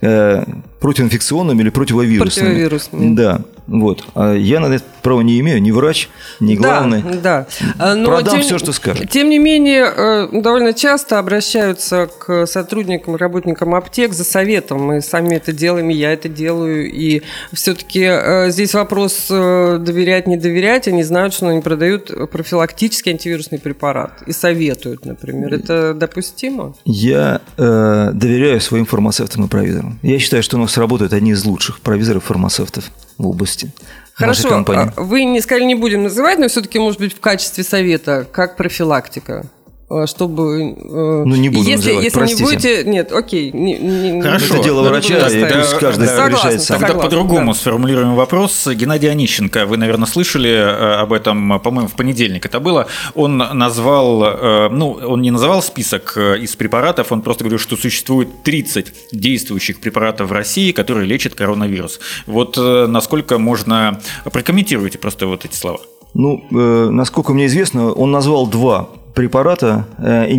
э, 0.00 0.44
противоинфекционными 0.80 1.62
или 1.62 1.70
противовирусными. 1.70 2.46
Противовирусными. 2.46 3.14
Да. 3.14 3.40
Вот. 3.68 4.04
А 4.14 4.34
я 4.34 4.60
на 4.60 4.74
это 4.74 4.84
право 5.02 5.20
не 5.20 5.38
имею, 5.40 5.62
ни 5.62 5.70
врач, 5.70 6.08
ни 6.40 6.56
главный. 6.56 7.02
Да, 7.02 7.46
да. 7.78 7.94
Но 7.94 8.06
Продам 8.06 8.34
тем, 8.34 8.42
все, 8.42 8.58
что 8.58 8.72
скажет. 8.72 9.10
Тем 9.10 9.28
не 9.28 9.38
менее, 9.38 9.92
э, 9.94 10.28
довольно 10.32 10.72
часто 10.72 11.18
обращаются 11.18 12.08
к 12.18 12.46
сотрудникам, 12.46 13.16
работникам 13.16 13.74
аптек 13.74 14.14
за 14.14 14.24
советом. 14.24 14.82
Мы 14.82 15.02
сами 15.02 15.36
это 15.36 15.52
делаем, 15.52 15.90
и 15.90 15.94
я 15.94 16.12
это 16.12 16.28
делаю. 16.28 16.90
И 16.90 17.22
все-таки 17.52 18.02
э, 18.02 18.50
здесь 18.50 18.74
вопрос 18.74 19.26
э, 19.30 19.78
доверять, 19.78 20.26
не 20.26 20.36
доверять. 20.36 20.88
Они 20.88 21.02
знают, 21.02 21.34
что 21.34 21.48
они 21.48 21.60
продают 21.60 22.10
профилактический 22.30 23.12
антивирусный 23.12 23.58
препарат 23.58 24.22
и 24.26 24.32
советуют, 24.32 25.04
например. 25.04 25.54
Это 25.54 25.92
допустимо? 25.94 26.74
Я 26.84 27.42
э, 27.56 28.10
доверяю 28.14 28.60
своим 28.60 28.86
фармацевтам 28.86 29.44
и 29.44 29.48
провизорам. 29.48 29.98
Я 30.02 30.18
считаю, 30.18 30.42
что 30.42 30.56
у 30.56 30.60
нас 30.60 30.76
работают 30.78 31.12
одни 31.12 31.32
из 31.32 31.44
лучших 31.44 31.80
провизоров-фармацевтов 31.80 32.84
в 33.18 33.26
области. 33.28 33.70
Хорошо, 34.14 34.64
а 34.66 34.92
вы 34.96 35.24
не 35.24 35.40
сказали, 35.40 35.64
не 35.64 35.76
будем 35.76 36.02
называть, 36.02 36.38
но 36.38 36.48
все-таки, 36.48 36.78
может 36.78 36.98
быть, 36.98 37.14
в 37.14 37.20
качестве 37.20 37.62
совета, 37.62 38.26
как 38.30 38.56
профилактика? 38.56 39.46
Э, 39.90 40.06
чтобы... 40.06 40.74
Э, 40.76 41.22
ну, 41.24 41.36
не 41.36 41.48
буду 41.48 41.68
если, 41.68 41.88
называть, 41.88 42.04
если 42.04 42.18
простите. 42.18 42.42
не 42.42 42.50
будете... 42.50 42.84
Нет, 42.84 43.12
окей. 43.12 43.50
Не, 43.52 43.78
не, 43.78 44.22
Хорошо. 44.22 44.54
Это 44.54 44.64
дело 44.64 44.82
врача, 44.82 45.28
и 45.28 45.44
пусть 45.44 45.78
каждый 45.78 46.06
Согласна, 46.06 46.36
решает 46.36 46.62
сам. 46.62 46.80
Тогда 46.80 46.94
по-другому 46.94 47.52
да. 47.52 47.58
сформулируем 47.58 48.14
вопрос. 48.14 48.66
Геннадий 48.66 49.10
Онищенко, 49.10 49.66
вы, 49.66 49.76
наверное, 49.76 50.06
слышали 50.06 50.50
э, 50.50 51.00
об 51.00 51.12
этом, 51.12 51.60
по-моему, 51.60 51.88
в 51.88 51.94
понедельник 51.94 52.46
это 52.46 52.60
было. 52.60 52.86
Он 53.14 53.36
назвал, 53.36 54.70
ну, 54.70 54.92
он 54.92 55.22
не 55.22 55.30
называл 55.30 55.62
список 55.62 56.16
из 56.16 56.54
препаратов, 56.56 57.12
он 57.12 57.22
просто 57.22 57.44
говорил, 57.44 57.58
что 57.58 57.76
существует 57.76 58.42
30 58.42 58.92
действующих 59.12 59.80
препаратов 59.80 60.28
в 60.28 60.32
России, 60.32 60.72
которые 60.72 61.06
лечат 61.06 61.34
коронавирус. 61.34 62.00
Вот 62.26 62.56
насколько 62.56 63.38
можно... 63.38 64.00
Прокомментируйте 64.32 64.98
просто 64.98 65.26
вот 65.26 65.44
эти 65.44 65.54
слова. 65.54 65.80
Ну, 66.14 66.44
э, 66.50 66.88
насколько 66.90 67.32
мне 67.32 67.46
известно, 67.46 67.92
он 67.92 68.10
назвал 68.10 68.46
два 68.46 68.88
препарата, 69.18 69.84
э, 69.98 70.30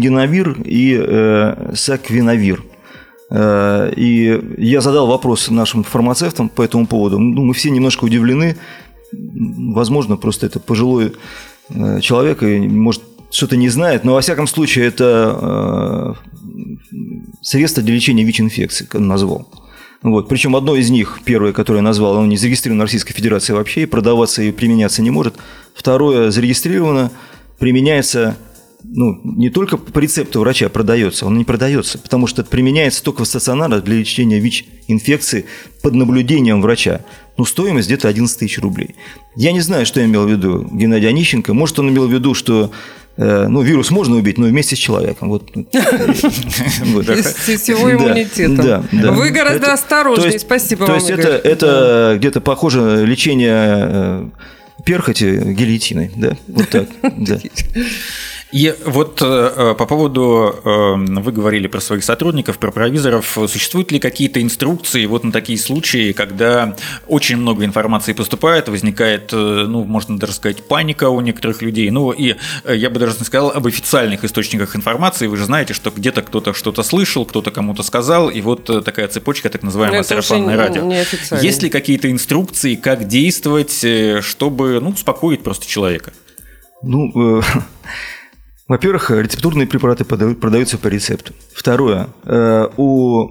и 0.64 0.98
э, 0.98 1.72
Саквинавир. 1.76 2.64
Э, 3.30 3.92
и 3.94 4.42
я 4.58 4.80
задал 4.80 5.08
вопрос 5.08 5.50
нашим 5.50 5.84
фармацевтам 5.84 6.48
по 6.48 6.62
этому 6.62 6.88
поводу. 6.88 7.20
Ну, 7.20 7.44
мы 7.44 7.54
все 7.54 7.72
немножко 7.72 8.06
удивлены. 8.06 8.56
Возможно, 9.12 10.16
просто 10.16 10.46
это 10.46 10.62
пожилой 10.62 11.12
э, 11.70 12.00
человек 12.00 12.42
и, 12.42 12.58
может, 12.60 13.02
что-то 13.32 13.58
не 13.58 13.68
знает, 13.68 14.06
но, 14.06 14.14
во 14.14 14.22
всяком 14.22 14.48
случае, 14.48 14.86
это 14.86 16.16
э, 16.22 16.94
средство 17.42 17.84
для 17.84 17.96
лечения 17.96 18.24
ВИЧ-инфекции, 18.24 18.88
он 18.94 19.10
назвал. 19.10 19.50
Вот. 20.04 20.30
Причем 20.30 20.56
одно 20.56 20.78
из 20.78 20.90
них, 20.90 21.20
первое, 21.26 21.52
которое 21.52 21.80
я 21.80 21.84
назвал, 21.84 22.16
оно 22.16 22.28
не 22.28 22.38
зарегистрировано 22.38 22.84
в 22.84 22.86
Российской 22.86 23.14
Федерации 23.14 23.52
вообще, 23.52 23.82
и 23.82 23.88
продаваться 23.88 24.42
и 24.42 24.54
применяться 24.54 25.02
не 25.02 25.10
может. 25.10 25.36
Второе 25.76 26.32
зарегистрировано, 26.32 27.12
применяется 27.58 28.38
ну, 28.84 29.20
не 29.24 29.50
только 29.50 29.78
по 29.78 30.00
рецепту 30.00 30.40
врача 30.40 30.70
продается, 30.70 31.26
он 31.26 31.38
не 31.38 31.44
продается, 31.44 31.98
потому 31.98 32.28
что 32.28 32.42
это 32.42 32.50
применяется 32.50 33.04
только 33.04 33.24
в 33.24 33.28
стационарах 33.28 33.84
для 33.84 33.98
лечения 33.98 34.40
ВИЧ-инфекции 34.40 35.46
под 35.82 35.94
наблюдением 35.96 36.62
врача. 36.62 37.02
Ну, 37.38 37.46
стоимость 37.46 37.88
где-то 37.88 38.08
11 38.08 38.38
тысяч 38.40 38.60
рублей. 38.60 38.96
Я 39.36 39.52
не 39.52 39.62
знаю, 39.62 39.86
что 39.86 40.04
имел 40.04 40.26
в 40.26 40.30
виду 40.32 40.68
Геннадий 40.72 41.10
Онищенко. 41.10 41.54
Может, 41.54 41.80
он 41.80 41.90
имел 41.90 42.08
в 42.08 42.12
виду, 42.12 42.34
что 42.34 42.72
э, 43.18 43.48
ну, 43.48 43.62
вирус 43.62 43.92
можно 43.92 44.16
убить, 44.18 44.38
но 44.38 44.46
вместе 44.48 44.76
с 44.76 44.80
человеком. 44.80 45.30
Вот. 45.30 45.50
С 45.54 47.48
с 47.48 47.70
его 47.70 47.88
Да, 47.88 47.94
иммунитетом. 47.94 48.88
Вы 49.16 49.30
гораздо 49.30 49.74
осторожнее. 49.74 50.30
то 50.30 50.34
есть- 50.34 50.46
Спасибо 50.46 50.86
То 50.86 50.94
вам, 50.94 51.00
есть 51.00 51.10
Игорь. 51.12 51.26
это, 51.44 52.16
где-то 52.18 52.42
похоже 52.42 53.06
лечение 53.06 53.52
э, 53.56 54.30
перхоти 54.86 55.54
гильотиной, 55.54 56.12
да? 56.16 56.38
Вот 56.48 56.70
так, 56.70 56.88
да. 57.18 57.40
И 58.52 58.74
вот 58.84 59.22
э, 59.22 59.76
по 59.78 59.86
поводу, 59.86 60.56
э, 60.64 60.94
вы 60.96 61.32
говорили 61.32 61.68
про 61.68 61.80
своих 61.80 62.04
сотрудников, 62.04 62.58
про 62.58 62.72
провизоров, 62.72 63.38
существуют 63.48 63.92
ли 63.92 64.00
какие-то 64.00 64.42
инструкции 64.42 65.06
вот 65.06 65.24
на 65.24 65.32
такие 65.32 65.60
случаи, 65.60 66.14
когда 66.14 66.76
очень 67.08 67.38
много 67.38 67.64
информации 67.64 68.14
поступает, 68.14 68.68
возникает, 68.68 69.32
э, 69.34 69.36
ну, 69.36 69.84
можно 69.84 70.18
даже 70.18 70.34
сказать, 70.34 70.68
паника 70.68 71.10
у 71.10 71.22
некоторых 71.22 71.62
людей, 71.62 71.92
ну, 71.92 72.12
и 72.12 72.36
э, 72.64 72.76
я 72.76 72.90
бы 72.90 73.00
даже 73.00 73.18
не 73.20 73.26
сказал 73.26 73.52
об 73.52 73.68
официальных 73.68 74.24
источниках 74.24 74.76
информации, 74.76 75.28
вы 75.28 75.38
же 75.38 75.46
знаете, 75.46 75.76
что 75.76 75.92
где-то 75.92 76.24
кто-то 76.24 76.54
что-то 76.54 76.82
слышал, 76.82 77.26
кто-то 77.26 77.52
кому-то 77.52 77.84
сказал, 77.84 78.30
и 78.30 78.42
вот 78.42 78.68
э, 78.72 78.82
такая 78.82 79.08
цепочка, 79.10 79.52
так 79.52 79.62
называемая 79.62 80.00
уже 80.00 80.10
сарафанное 80.10 80.58
радио. 80.58 80.92
Есть 81.40 81.62
ли 81.62 81.70
какие-то 81.70 82.10
инструкции, 82.10 82.74
как 82.74 83.08
действовать, 83.08 83.84
э, 83.84 84.22
чтобы, 84.22 84.80
ну, 84.82 84.90
успокоить 84.90 85.44
просто 85.44 85.68
человека? 85.68 86.14
Ну, 86.82 87.40
э, 87.40 87.42
во-первых, 88.70 89.10
рецептурные 89.10 89.68
препараты 89.68 90.06
продаются 90.06 90.78
по 90.78 90.88
рецепту. 90.88 91.34
Второе, 91.54 92.08
э, 92.24 92.68
у 92.78 93.30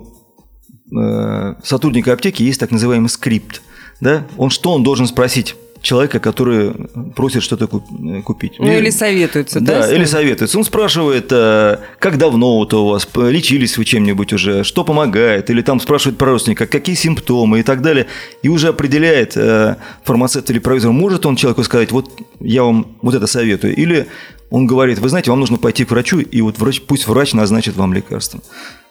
э, 0.94 1.54
сотрудника 1.62 2.12
аптеки 2.12 2.42
есть 2.42 2.58
так 2.58 2.72
называемый 2.72 3.08
скрипт. 3.08 3.62
Да? 4.00 4.26
Он 4.36 4.50
что 4.50 4.72
он 4.72 4.82
должен 4.82 5.06
спросить 5.06 5.54
человека, 5.82 6.20
который 6.20 6.72
просит 7.14 7.42
что-то 7.42 7.66
куп- 7.66 8.22
купить? 8.22 8.54
Ну, 8.58 8.70
или 8.72 8.90
советуется, 8.90 9.60
да? 9.60 9.86
Да, 9.86 9.94
или 9.94 10.04
советуется. 10.04 10.58
Он 10.58 10.64
спрашивает, 10.64 11.28
э, 11.30 11.78
как 11.98 12.18
давно 12.18 12.64
это 12.64 12.78
у 12.78 12.88
вас, 12.88 13.08
лечились 13.14 13.78
вы 13.78 13.84
чем-нибудь 13.84 14.32
уже, 14.32 14.64
что 14.64 14.84
помогает, 14.84 15.50
или 15.50 15.62
там 15.62 15.80
спрашивает 15.80 16.18
про 16.18 16.30
родственника, 16.32 16.66
какие 16.66 16.94
симптомы 16.94 17.60
и 17.60 17.62
так 17.62 17.82
далее, 17.82 18.06
и 18.42 18.48
уже 18.48 18.68
определяет 18.68 19.36
э, 19.36 19.76
фармацевт 20.04 20.50
или 20.50 20.58
провизор, 20.58 20.92
может 20.92 21.26
он 21.26 21.36
человеку 21.36 21.64
сказать, 21.64 21.92
вот 21.92 22.10
я 22.40 22.62
вам 22.62 22.96
вот 23.02 23.14
это 23.14 23.26
советую, 23.26 23.76
или 23.76 24.06
он 24.50 24.66
говорит, 24.66 24.98
вы 24.98 25.08
знаете, 25.08 25.30
вам 25.30 25.40
нужно 25.40 25.58
пойти 25.58 25.84
к 25.84 25.90
врачу, 25.90 26.20
и 26.20 26.40
вот 26.40 26.58
врач, 26.58 26.80
пусть 26.82 27.06
врач 27.06 27.34
назначит 27.34 27.76
вам 27.76 27.92
лекарство. 27.92 28.40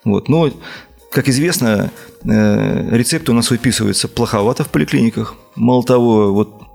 Вот. 0.04 0.30
Но, 0.30 0.52
как 1.12 1.28
известно, 1.30 1.92
э, 2.24 2.96
рецепты 2.96 3.32
у 3.32 3.36
нас 3.36 3.50
выписываются 3.50 4.08
плоховато 4.08 4.64
в 4.64 4.70
поликлиниках. 4.70 5.36
Мало 5.56 5.84
того, 5.84 6.32
вот 6.32 6.67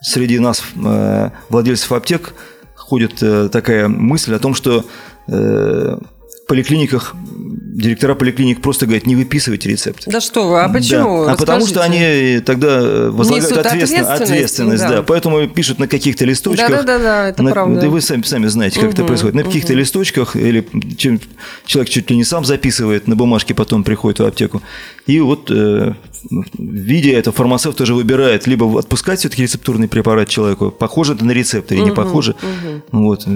среди 0.00 0.38
нас, 0.38 0.62
э, 0.76 1.30
владельцев 1.48 1.92
аптек, 1.92 2.34
ходит 2.74 3.22
э, 3.22 3.48
такая 3.50 3.88
мысль 3.88 4.34
о 4.34 4.38
том, 4.38 4.54
что 4.54 4.84
э, 5.28 5.32
в 5.32 6.46
поликлиниках 6.48 7.14
директора 7.78 8.14
поликлиник 8.14 8.62
просто 8.62 8.86
говорят, 8.86 9.06
не 9.06 9.14
выписывайте 9.14 9.68
рецепты. 9.68 10.10
Да 10.10 10.20
что 10.20 10.48
вы, 10.48 10.62
а 10.62 10.68
почему? 10.68 11.26
Да. 11.26 11.32
А 11.32 11.36
потому 11.36 11.66
что 11.66 11.82
они 11.82 12.40
тогда 12.40 13.10
возлагают 13.10 13.50
Несут 13.50 13.66
ответственность, 13.66 14.22
ответственность, 14.22 14.82
да. 14.82 14.88
да. 14.88 15.02
Поэтому 15.02 15.46
пишут 15.48 15.78
на 15.78 15.86
каких-то 15.86 16.24
листочках. 16.24 16.70
Да-да-да, 16.70 17.28
это 17.28 17.42
на- 17.42 17.50
правда. 17.52 17.80
Да 17.82 17.88
вы 17.88 18.00
сами, 18.00 18.22
сами 18.22 18.46
знаете, 18.46 18.80
как 18.80 18.94
это 18.94 19.04
происходит. 19.04 19.34
На 19.34 19.44
каких-то 19.44 19.74
листочках, 19.74 20.34
или 20.34 20.66
чем 20.96 21.20
человек 21.66 21.90
чуть 21.90 22.10
ли 22.10 22.16
не 22.16 22.24
сам 22.24 22.44
записывает, 22.44 23.06
на 23.06 23.14
бумажке 23.14 23.54
потом 23.54 23.84
приходит 23.84 24.20
в 24.20 24.24
аптеку. 24.24 24.62
И 25.06 25.20
вот 25.20 25.50
э, 25.50 25.94
видя 26.58 27.10
это, 27.10 27.32
фармацевт 27.32 27.78
тоже 27.78 27.94
выбирает, 27.94 28.46
либо 28.46 28.78
отпускать 28.78 29.20
все-таки 29.20 29.42
рецептурный 29.42 29.88
препарат 29.88 30.28
человеку, 30.28 30.70
похоже 30.70 31.14
это 31.14 31.24
на 31.24 31.32
рецепт 31.32 31.72
или 31.72 31.80
не 31.80 31.92
похоже. 31.92 32.34
Вот. 32.92 33.26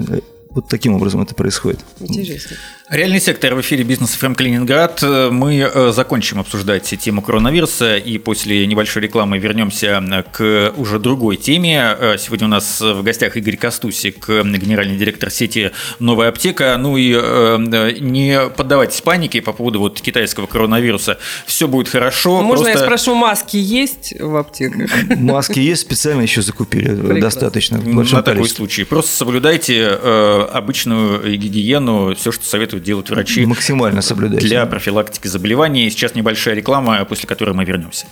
Вот 0.53 0.67
таким 0.67 0.93
образом 0.93 1.21
это 1.21 1.33
происходит. 1.33 1.79
Интересно. 1.99 2.57
Реальный 2.89 3.19
сектор 3.19 3.55
в 3.55 3.61
эфире 3.61 3.83
Бизнес 3.83 4.11
ФМ 4.11 4.35
Калининград. 4.35 5.01
Мы 5.31 5.55
э, 5.73 5.91
закончим 5.91 6.39
обсуждать 6.39 6.83
тему 6.99 7.23
коронавируса 7.23 7.97
и 7.97 8.19
после 8.19 8.67
небольшой 8.67 9.01
рекламы 9.01 9.39
вернемся 9.39 10.03
к 10.31 10.71
уже 10.77 10.99
другой 10.99 11.37
теме. 11.37 11.95
Э, 11.99 12.17
Сегодня 12.19 12.45
у 12.45 12.49
нас 12.51 12.79
в 12.81 13.01
гостях 13.01 13.35
Игорь 13.35 13.57
Костусик, 13.57 14.29
э, 14.29 14.43
генеральный 14.43 14.95
директор 14.95 15.31
сети 15.31 15.71
«Новая 15.97 16.29
аптека». 16.29 16.75
Ну 16.77 16.97
и 16.97 17.13
э, 17.19 17.57
не 17.99 18.39
поддавайтесь 18.55 19.01
панике 19.01 19.41
по 19.41 19.53
поводу 19.53 19.79
вот 19.79 19.99
китайского 20.01 20.45
коронавируса. 20.45 21.17
Все 21.47 21.67
будет 21.67 21.87
хорошо. 21.87 22.43
Можно 22.43 22.67
я 22.67 22.73
просто- 22.73 22.85
спрошу, 22.85 23.15
маски 23.15 23.57
есть 23.57 24.13
в 24.19 24.35
аптеках? 24.35 24.91
Маски 25.17 25.57
есть, 25.59 25.81
специально 25.81 26.21
еще 26.21 26.43
закупили 26.43 26.89
Прекрасно. 26.89 27.19
достаточно 27.21 27.77
На 27.81 28.21
такой 28.21 28.47
случай. 28.49 28.83
Просто 28.83 29.15
соблюдайте 29.15 29.97
э, 29.99 30.42
обычную 30.45 31.37
гигиену, 31.37 32.15
все, 32.15 32.31
что 32.31 32.45
советуют 32.45 32.83
делать 32.83 33.09
врачи. 33.09 33.45
Максимально 33.45 34.01
соблюдайте. 34.01 34.47
для 34.47 34.65
профилактики 34.65 35.27
заболеваний. 35.27 35.89
Сейчас 35.89 36.15
небольшая 36.15 36.55
реклама, 36.55 37.03
после 37.05 37.27
которой 37.27 37.53
мы 37.53 37.65
вернемся. 37.65 38.05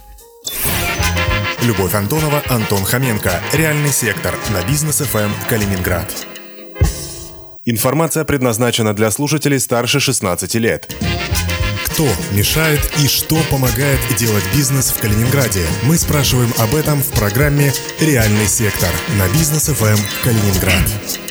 Любовь 1.64 1.94
Антонова, 1.94 2.42
Антон 2.50 2.84
Хоменко. 2.84 3.40
Реальный 3.54 3.92
сектор 3.92 4.34
на 4.52 4.68
бизнес 4.68 4.98
ФМ 4.98 5.30
Калининград. 5.48 6.28
Информация 7.66 8.24
предназначена 8.24 8.96
для 8.96 9.12
слушателей 9.12 9.60
старше 9.60 10.00
16 10.00 10.56
лет. 10.56 10.92
Кто 11.86 12.08
мешает 12.32 12.80
и 13.04 13.08
что 13.08 13.38
помогает 13.52 14.00
делать 14.18 14.44
бизнес 14.56 14.90
в 14.90 15.00
Калининграде? 15.00 15.64
Мы 15.84 15.98
спрашиваем 15.98 16.52
об 16.58 16.74
этом 16.74 17.00
в 17.00 17.12
программе 17.12 17.72
«Реальный 18.00 18.48
сектор» 18.48 18.90
на 19.20 19.32
Бизнес 19.32 19.68
FM 19.68 20.00
Калининград. 20.24 21.31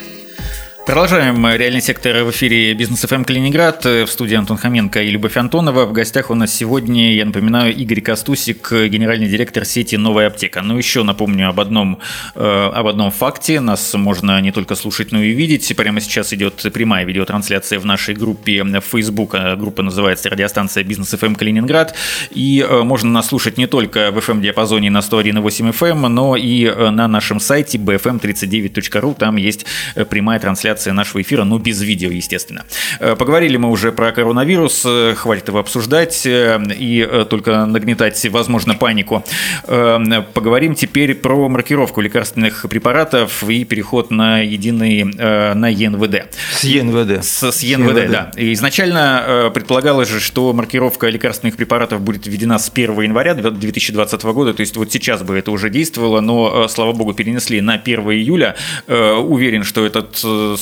Продолжаем 0.90 1.46
реальный 1.46 1.80
сектор 1.80 2.24
в 2.24 2.32
эфире 2.32 2.74
Бизнес 2.74 3.02
FM 3.02 3.22
Калининград. 3.22 3.84
В 3.84 4.08
студии 4.08 4.34
Антон 4.34 4.56
Хоменко 4.56 5.00
и 5.00 5.10
Любовь 5.10 5.36
Антонова. 5.36 5.86
В 5.86 5.92
гостях 5.92 6.30
у 6.30 6.34
нас 6.34 6.52
сегодня, 6.52 7.14
я 7.14 7.24
напоминаю, 7.24 7.72
Игорь 7.76 8.00
Костусик, 8.00 8.72
генеральный 8.72 9.28
директор 9.28 9.64
сети 9.64 9.94
«Новая 9.94 10.26
аптека». 10.26 10.62
Ну, 10.62 10.76
еще 10.76 11.04
напомню 11.04 11.48
об 11.48 11.60
одном, 11.60 12.00
э, 12.34 12.70
об 12.74 12.88
одном 12.88 13.12
факте. 13.12 13.60
Нас 13.60 13.94
можно 13.94 14.40
не 14.40 14.50
только 14.50 14.74
слушать, 14.74 15.12
но 15.12 15.22
и 15.22 15.30
видеть. 15.30 15.72
Прямо 15.76 16.00
сейчас 16.00 16.32
идет 16.32 16.60
прямая 16.72 17.04
видеотрансляция 17.04 17.78
в 17.78 17.86
нашей 17.86 18.16
группе 18.16 18.64
в 18.64 18.80
Facebook. 18.80 19.36
Э, 19.36 19.54
Группа 19.54 19.84
называется 19.84 20.28
«Радиостанция 20.28 20.82
Бизнес 20.82 21.10
FM 21.10 21.36
Калининград». 21.36 21.94
И 22.32 22.66
э, 22.68 22.82
можно 22.82 23.10
нас 23.10 23.28
слушать 23.28 23.58
не 23.58 23.68
только 23.68 24.10
в 24.10 24.18
FM-диапазоне 24.18 24.90
на 24.90 24.98
101,8 24.98 25.72
FM, 25.72 26.08
но 26.08 26.34
и 26.34 26.64
э, 26.64 26.90
на 26.90 27.06
нашем 27.06 27.38
сайте 27.38 27.78
bfm39.ru. 27.78 29.14
Там 29.16 29.36
есть 29.36 29.66
э, 29.94 30.04
прямая 30.04 30.40
трансляция 30.40 30.79
трансляции 30.80 30.90
нашего 30.90 31.22
эфира, 31.22 31.44
но 31.44 31.58
без 31.58 31.82
видео, 31.82 32.10
естественно. 32.10 32.64
Поговорили 32.98 33.56
мы 33.56 33.70
уже 33.70 33.92
про 33.92 34.12
коронавирус, 34.12 34.86
хватит 35.16 35.48
его 35.48 35.58
обсуждать 35.58 36.22
и 36.24 37.08
только 37.28 37.66
нагнетать, 37.66 38.26
возможно, 38.30 38.74
панику. 38.74 39.24
Поговорим 39.66 40.74
теперь 40.74 41.14
про 41.14 41.48
маркировку 41.48 42.00
лекарственных 42.00 42.66
препаратов 42.68 43.42
и 43.48 43.64
переход 43.64 44.10
на 44.10 44.40
единый, 44.40 45.04
на 45.04 45.68
ЕНВД. 45.68 46.34
С 46.52 46.64
ЕНВД. 46.64 47.24
С, 47.24 47.50
с 47.50 47.62
ЕНВД, 47.62 47.98
ЕНВД, 47.98 48.10
да. 48.10 48.30
Изначально 48.36 49.50
предполагалось 49.54 50.08
же, 50.08 50.20
что 50.20 50.52
маркировка 50.52 51.08
лекарственных 51.08 51.56
препаратов 51.56 52.00
будет 52.00 52.26
введена 52.26 52.58
с 52.58 52.70
1 52.70 53.00
января 53.02 53.34
2020 53.34 54.22
года, 54.22 54.54
то 54.54 54.60
есть 54.60 54.76
вот 54.76 54.92
сейчас 54.92 55.22
бы 55.22 55.36
это 55.36 55.50
уже 55.50 55.70
действовало, 55.70 56.20
но, 56.20 56.68
слава 56.68 56.92
богу, 56.92 57.12
перенесли 57.12 57.60
на 57.60 57.74
1 57.74 58.00
июля. 58.00 58.56
Уверен, 58.88 59.64
что 59.64 59.84
этот 59.84 60.16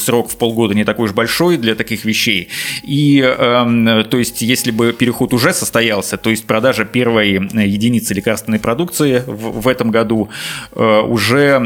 срок 0.08 0.30
в 0.30 0.36
полгода 0.36 0.74
не 0.74 0.84
такой 0.84 1.04
уж 1.04 1.12
большой 1.12 1.58
для 1.58 1.74
таких 1.74 2.06
вещей. 2.06 2.48
И, 2.82 3.20
то 3.20 4.18
есть, 4.18 4.40
если 4.40 4.70
бы 4.70 4.94
переход 4.94 5.34
уже 5.34 5.52
состоялся, 5.52 6.16
то 6.16 6.30
есть 6.30 6.46
продажа 6.46 6.86
первой 6.86 7.32
единицы 7.32 8.14
лекарственной 8.14 8.58
продукции 8.58 9.22
в, 9.26 9.60
в 9.60 9.68
этом 9.68 9.90
году 9.90 10.30
уже, 10.74 11.58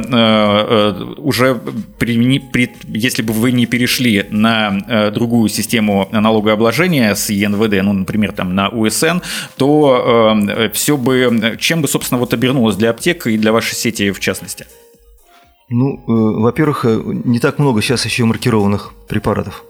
уже 1.18 1.60
при, 1.98 2.38
при, 2.40 2.72
если 2.88 3.22
бы 3.22 3.32
вы 3.32 3.52
не 3.52 3.66
перешли 3.66 4.26
на 4.30 5.10
другую 5.14 5.48
систему 5.48 6.08
налогообложения 6.10 7.14
с 7.14 7.30
ЕНВД, 7.30 7.82
ну, 7.82 7.92
например, 7.92 8.32
там 8.32 8.56
на 8.56 8.68
УСН, 8.70 9.18
то 9.56 10.36
э, 10.48 10.70
все 10.72 10.96
бы, 10.96 11.56
чем 11.60 11.82
бы, 11.82 11.88
собственно, 11.88 12.18
вот 12.18 12.34
обернулось 12.34 12.76
для 12.76 12.90
аптек 12.90 13.28
и 13.28 13.38
для 13.38 13.52
вашей 13.52 13.76
сети 13.76 14.10
в 14.10 14.18
частности? 14.18 14.66
Ну, 15.72 15.96
э, 15.96 16.40
во-первых, 16.40 16.84
э, 16.84 17.00
не 17.04 17.38
так 17.38 17.58
много 17.58 17.80
сейчас 17.80 18.04
еще 18.04 18.24
маркированных 18.24 18.92
препаратов. 19.08 19.64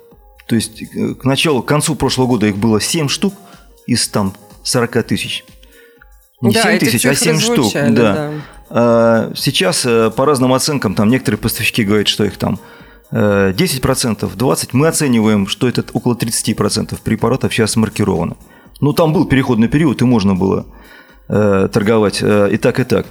То 0.47 0.57
есть 0.57 0.83
э, 0.83 1.15
к 1.15 1.25
началу, 1.25 1.63
к 1.63 1.67
концу 1.67 1.95
прошлого 1.95 2.27
года 2.27 2.47
их 2.47 2.57
было 2.57 2.81
7 2.81 3.09
штук 3.09 3.35
из 3.87 4.09
там 4.09 4.35
40 4.65 5.05
тысяч. 5.05 5.45
Не 6.41 6.53
да, 6.53 6.63
7 6.63 6.79
тысяч, 6.79 7.07
а 7.07 7.15
7 7.15 7.39
штук. 7.39 7.73
Да. 7.73 7.91
да. 7.91 8.33
А 8.71 9.33
сейчас 9.37 9.87
э, 9.87 10.11
по 10.11 10.27
разным 10.27 10.53
оценкам, 10.53 10.95
там 10.95 11.09
некоторые 11.09 11.39
поставщики 11.39 11.85
говорят, 11.85 12.09
что 12.09 12.25
их 12.25 12.37
там 12.37 12.59
10%, 13.13 13.55
20%. 13.55 14.69
Мы 14.73 14.89
оцениваем, 14.89 15.47
что 15.47 15.69
это 15.69 15.85
около 15.93 16.15
30% 16.15 16.99
препаратов 17.05 17.53
сейчас 17.53 17.77
маркировано. 17.77 18.37
Ну, 18.81 18.93
там 18.93 19.13
был 19.13 19.27
переходный 19.27 19.69
период, 19.69 20.03
и 20.03 20.05
можно 20.05 20.35
было 20.35 20.67
э, 21.29 21.69
торговать 21.73 22.21
э, 22.23 22.49
и 22.53 22.57
так, 22.57 22.81
и 22.81 22.85
так. 22.85 23.07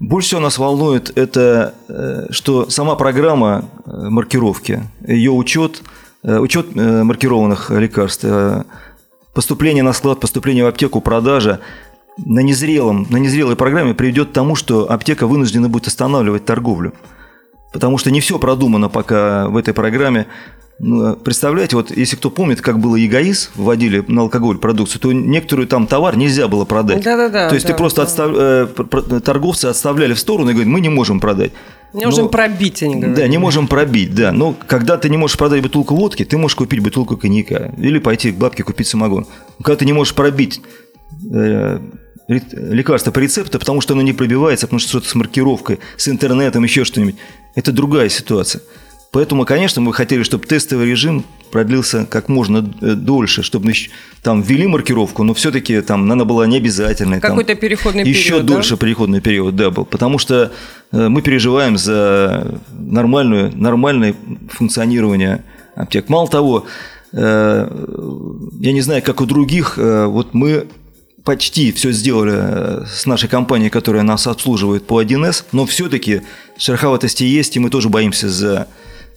Больше 0.00 0.28
всего 0.28 0.40
нас 0.40 0.58
волнует 0.58 1.16
это, 1.16 1.74
э, 1.88 2.26
что 2.30 2.68
сама 2.68 2.96
программа 2.96 3.64
э, 3.86 3.90
маркировки, 4.08 4.82
ее 5.06 5.30
учет, 5.30 5.82
э, 6.24 6.36
учет 6.38 6.74
маркированных 6.74 7.70
лекарств, 7.70 8.24
поступление 9.32 9.84
на 9.84 9.92
склад, 9.92 10.20
поступление 10.20 10.64
в 10.64 10.68
аптеку, 10.68 11.00
продажа 11.00 11.60
на, 12.18 12.40
незрелом, 12.40 13.06
на 13.10 13.18
незрелой 13.18 13.56
программе 13.56 13.94
приведет 13.94 14.30
к 14.30 14.32
тому, 14.32 14.56
что 14.56 14.90
аптека 14.90 15.26
вынуждена 15.26 15.68
будет 15.68 15.86
останавливать 15.86 16.44
торговлю. 16.44 16.92
Потому 17.74 17.98
что 17.98 18.12
не 18.12 18.20
все 18.20 18.38
продумано 18.38 18.88
пока 18.88 19.48
в 19.48 19.56
этой 19.56 19.74
программе. 19.74 20.28
Ну, 20.78 21.06
а 21.06 21.16
представляете, 21.16 21.74
вот 21.74 21.90
если 21.90 22.14
кто 22.14 22.30
помнит, 22.30 22.60
как 22.60 22.78
было 22.78 22.94
ЕГАИС, 22.94 23.50
вводили 23.56 24.04
на 24.06 24.22
алкоголь 24.22 24.58
продукцию, 24.58 25.00
то 25.00 25.12
некоторую 25.12 25.66
там 25.66 25.88
товар 25.88 26.16
нельзя 26.16 26.46
было 26.46 26.64
продать. 26.64 27.02
Да-да-да. 27.02 27.48
То 27.48 27.54
есть 27.56 27.66
да, 27.66 27.72
ты 27.72 27.76
просто 27.78 28.02
да. 28.02 28.02
отстав... 28.04 28.30
Э, 28.32 29.20
торговцы 29.24 29.66
отставляли 29.66 30.14
в 30.14 30.20
сторону 30.20 30.50
и 30.50 30.52
говорят, 30.52 30.72
мы 30.72 30.80
не 30.80 30.88
можем 30.88 31.18
продать. 31.18 31.50
Не 31.92 32.04
можем 32.06 32.24
Но... 32.24 32.30
пробить, 32.30 32.80
они 32.84 32.94
говорят. 32.94 33.16
Да, 33.16 33.26
не 33.26 33.38
можем 33.38 33.66
пробить, 33.66 34.14
да. 34.14 34.30
Но 34.30 34.54
когда 34.68 34.96
ты 34.96 35.08
не 35.08 35.16
можешь 35.16 35.36
продать 35.36 35.60
бутылку 35.60 35.96
водки, 35.96 36.24
ты 36.24 36.38
можешь 36.38 36.54
купить 36.54 36.78
бутылку 36.78 37.16
коньяка. 37.16 37.72
Или 37.76 37.98
пойти 37.98 38.30
к 38.30 38.36
бабке 38.36 38.62
купить 38.62 38.86
самогон. 38.86 39.26
Когда 39.62 39.76
ты 39.76 39.84
не 39.84 39.92
можешь 39.92 40.14
пробить 40.14 40.60
э, 40.60 40.83
лекарство 42.28 43.10
по 43.10 43.18
рецепту, 43.18 43.58
потому 43.58 43.80
что 43.80 43.94
оно 43.94 44.02
не 44.02 44.12
пробивается, 44.12 44.66
потому 44.66 44.80
что 44.80 44.88
что-то 44.88 45.08
с 45.08 45.14
маркировкой, 45.14 45.80
с 45.96 46.08
интернетом, 46.08 46.64
еще 46.64 46.84
что-нибудь. 46.84 47.16
Это 47.54 47.72
другая 47.72 48.08
ситуация. 48.08 48.62
Поэтому, 49.14 49.44
конечно, 49.44 49.80
мы 49.80 49.92
хотели, 49.92 50.24
чтобы 50.24 50.44
тестовый 50.44 50.90
режим 50.90 51.24
продлился 51.52 52.04
как 52.04 52.28
можно 52.28 52.68
э, 52.80 52.94
дольше, 52.94 53.44
чтобы 53.44 53.72
там 54.24 54.42
ввели 54.42 54.66
маркировку, 54.66 55.22
но 55.22 55.34
все-таки 55.34 55.80
там 55.82 56.10
она 56.10 56.24
была 56.24 56.48
не 56.48 56.56
обязательной. 56.56 57.20
Какой-то 57.20 57.54
переходный 57.54 58.02
период, 58.02 58.16
Еще 58.16 58.40
да? 58.40 58.42
дольше 58.42 58.76
переходный 58.76 59.20
период, 59.20 59.54
да, 59.54 59.70
был. 59.70 59.84
Потому 59.84 60.18
что 60.18 60.50
э, 60.90 61.08
мы 61.08 61.22
переживаем 61.22 61.78
за 61.78 62.60
нормальную, 62.72 63.56
нормальное 63.56 64.16
функционирование 64.50 65.44
аптек. 65.76 66.08
Мало 66.08 66.26
того, 66.26 66.66
э, 67.12 67.68
я 68.58 68.72
не 68.72 68.80
знаю, 68.80 69.00
как 69.04 69.20
у 69.20 69.26
других, 69.26 69.76
вот 69.76 70.34
мы 70.34 70.66
почти 71.24 71.72
все 71.72 71.90
сделали 71.90 72.34
э, 72.36 72.84
с 72.86 73.06
нашей 73.06 73.28
компанией, 73.28 73.70
которая 73.70 74.02
нас 74.02 74.26
обслуживает 74.26 74.86
по 74.86 75.02
1С, 75.02 75.44
но 75.52 75.64
все-таки 75.66 76.22
шероховатости 76.58 77.24
есть, 77.24 77.56
и 77.56 77.60
мы 77.60 77.70
тоже 77.70 77.88
боимся 77.88 78.28
за 78.28 78.68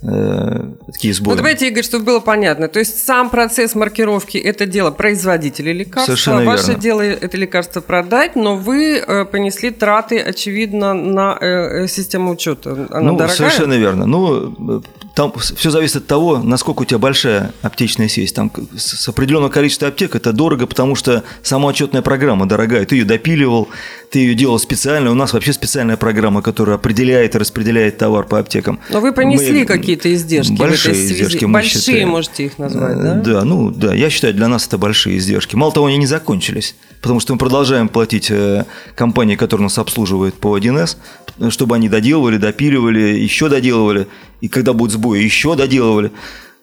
э, 0.01 0.71
такие 0.91 1.13
сбои. 1.13 1.31
Ну, 1.31 1.37
давайте, 1.37 1.67
Игорь, 1.67 1.83
чтобы 1.83 2.05
было 2.05 2.19
понятно. 2.21 2.69
То 2.69 2.79
есть 2.79 3.05
сам 3.05 3.29
процесс 3.29 3.75
маркировки– 3.75 4.37
это 4.39 4.65
дело 4.65 4.91
производителей 4.91 5.73
лекарства. 5.73 6.15
Совершенно 6.15 6.45
Ваше 6.45 6.67
верно. 6.67 6.81
дело– 6.81 7.01
это 7.01 7.35
лекарство 7.35 7.81
продать, 7.81 8.37
но 8.37 8.55
вы 8.55 9.03
э, 9.05 9.25
понесли 9.25 9.71
траты, 9.71 10.19
очевидно, 10.19 10.93
на 10.93 11.37
э, 11.39 11.83
э 11.83 11.87
систему 11.89 12.31
учета. 12.31 12.87
Она 12.89 13.11
ну, 13.11 13.17
дорогая? 13.17 13.35
совершенно 13.35 13.73
верно. 13.73 14.05
Ну, 14.05 14.81
там 15.17 15.33
все 15.33 15.71
зависит 15.71 15.95
от 15.95 16.05
того, 16.05 16.37
насколько 16.37 16.83
у 16.83 16.85
тебя 16.85 16.99
большая 16.99 17.51
аптечная 17.63 18.07
сеть. 18.07 18.35
Там 18.35 18.51
с 18.77 19.09
определенного 19.09 19.49
количества 19.49 19.87
аптек 19.87 20.13
это 20.15 20.31
дорого, 20.31 20.67
потому 20.67 20.93
что 20.93 21.23
сама 21.41 21.69
отчетная 21.69 22.03
программа 22.03 22.45
дорогая. 22.45 22.85
Ты 22.85 22.97
ее 22.97 23.05
допиливал, 23.05 23.67
ты 24.11 24.19
ее 24.19 24.35
делал 24.35 24.59
специально. 24.59 25.09
У 25.09 25.15
нас 25.15 25.33
вообще 25.33 25.53
специальная 25.53 25.97
программа, 25.97 26.43
которая 26.43 26.75
определяет 26.75 27.33
и 27.33 27.39
распределяет 27.39 27.97
товар 27.97 28.27
по 28.27 28.37
аптекам. 28.37 28.79
Но 28.91 29.01
вы 29.01 29.11
понесли 29.11 29.61
Мы... 29.61 29.65
какие-то 29.65 30.13
издержки 30.13 30.53
большие 30.53 30.93
в 30.93 30.97
этой 30.97 31.07
связи. 31.07 31.13
Издержки 31.13 31.45
большие 31.45 31.81
считаем. 31.81 32.09
можете 32.09 32.45
их 32.45 32.59
назвать, 32.59 33.01
да? 33.01 33.13
Да, 33.15 33.43
ну 33.43 33.71
да, 33.71 33.95
я 33.95 34.11
считаю, 34.11 34.35
для 34.35 34.47
нас 34.47 34.67
это 34.67 34.77
большие 34.77 35.17
издержки. 35.17 35.55
Мало 35.55 35.71
того, 35.71 35.87
они 35.87 35.97
не 35.97 36.05
закончились, 36.05 36.75
потому 37.01 37.19
что 37.19 37.33
мы 37.33 37.39
продолжаем 37.39 37.89
платить 37.89 38.29
э, 38.31 38.65
компании, 38.95 39.35
которые 39.35 39.63
нас 39.65 39.77
обслуживают 39.77 40.35
по 40.35 40.57
1С, 40.57 40.97
чтобы 41.49 41.75
они 41.75 41.89
доделывали, 41.89 42.37
допиливали, 42.37 43.17
еще 43.17 43.49
доделывали 43.49 44.07
и 44.41 44.47
когда 44.47 44.73
будет 44.73 44.91
сбой, 44.91 45.23
еще 45.23 45.55
доделывали. 45.55 46.11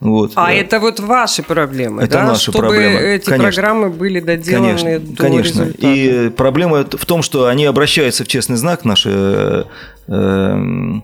Вот. 0.01 0.33
А 0.35 0.53
это 0.53 0.81
вот 0.81 1.01
ваши 1.01 1.43
проблемы, 1.43 2.03
это 2.03 2.19
да? 2.19 2.25
наши 2.25 2.51
Чтобы 2.51 2.59
проблемы. 2.59 3.01
эти 3.01 3.25
конечно. 3.25 3.45
программы 3.45 3.91
были 3.91 4.21
доделаны 4.21 4.77
конечно, 4.77 4.99
до 5.01 5.17
конечно. 5.17 5.63
результата. 5.63 5.87
И 5.87 6.29
проблема 6.31 6.85
в 6.85 7.07
том, 7.07 7.23
что 7.23 7.47
они 7.47 7.65
обращаются 7.65 8.25
в 8.25 8.29
честный 8.29 8.57
знак, 8.57 8.85
наши 8.85 9.11
э, 9.11 9.65
э, 10.09 11.01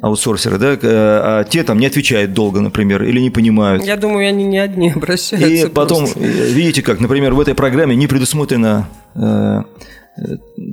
аутсорсеры, 0.00 0.58
да, 0.58 0.78
а 0.82 1.44
те 1.44 1.64
там 1.64 1.78
не 1.78 1.86
отвечают 1.86 2.32
долго, 2.32 2.60
например, 2.60 3.02
или 3.02 3.20
не 3.20 3.30
понимают. 3.30 3.84
Я 3.84 3.96
думаю, 3.96 4.28
они 4.28 4.44
не 4.44 4.58
одни 4.58 4.90
обращаются. 4.94 5.66
И 5.66 5.68
потом, 5.68 6.04
просто. 6.04 6.20
видите 6.20 6.82
как, 6.82 7.00
например, 7.00 7.34
в 7.34 7.40
этой 7.40 7.54
программе 7.54 7.96
не 7.96 8.06
предусмотрено 8.06 8.88
э, 9.14 9.62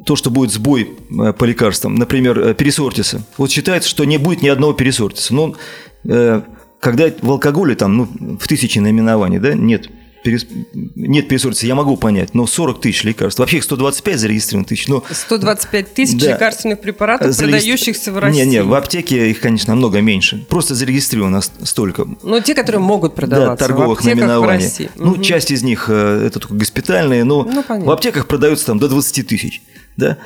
то, 0.05 0.15
что 0.15 0.29
будет 0.29 0.51
сбой 0.51 0.91
э, 1.09 1.33
по 1.33 1.45
лекарствам, 1.45 1.95
например, 1.95 2.39
э, 2.39 2.53
пересортиса. 2.53 3.23
Вот 3.37 3.51
считается, 3.51 3.89
что 3.89 4.05
не 4.05 4.17
будет 4.17 4.41
ни 4.41 4.47
одного 4.47 4.73
пересортиса. 4.73 5.33
Но 5.33 5.55
э, 6.03 6.41
когда 6.79 7.05
в 7.21 7.31
алкоголе 7.31 7.75
там, 7.75 7.97
ну, 7.97 8.37
в 8.39 8.47
тысячи 8.47 8.79
наименований, 8.79 9.39
да, 9.39 9.53
нет 9.53 9.89
перес... 10.25 10.45
нет 10.73 11.29
пересортиса, 11.29 11.65
я 11.67 11.75
могу 11.75 11.95
понять, 11.95 12.33
но 12.33 12.45
40 12.45 12.81
тысяч 12.81 13.03
лекарств, 13.05 13.39
вообще 13.39 13.57
их 13.57 13.63
125 13.63 14.19
зарегистрировано 14.19 14.65
тысяч, 14.67 14.87
но... 14.89 15.03
125 15.09 15.93
тысяч 15.93 16.19
Да. 16.19 16.33
лекарственных 16.33 16.81
препаратов, 16.81 17.29
Зарегистр- 17.29 17.51
продающихся 17.51 18.11
в 18.11 18.17
России. 18.17 18.41
Не, 18.41 18.45
не, 18.45 18.63
в 18.63 18.73
аптеке 18.73 19.29
их, 19.29 19.39
конечно, 19.39 19.71
намного 19.73 20.01
меньше. 20.01 20.43
Просто 20.49 20.75
зарегистрировано 20.75 21.39
столько. 21.41 22.05
Но 22.23 22.41
те, 22.41 22.53
которые 22.55 22.81
могут 22.81 23.11
Да, 23.13 23.21
продаваться 23.21 23.65
торговых 23.67 24.01
в 24.01 24.05
наименований. 24.05 24.61
в 24.61 24.63
России. 24.65 24.89
Ну, 24.95 25.11
Мгм. 25.11 25.21
часть 25.23 25.51
из 25.51 25.63
них 25.63 25.85
э, 25.89 26.25
это 26.27 26.39
только 26.39 26.55
госпитальные, 26.55 27.23
но 27.23 27.43
Ну, 27.43 27.63
понятно. 27.63 27.85
в 27.89 27.91
аптеках 27.91 28.27
продаются 28.27 28.65
там 28.65 28.79
до 28.79 28.89
20 28.89 29.23
тысяч. 29.23 29.61
Да? 29.95 30.17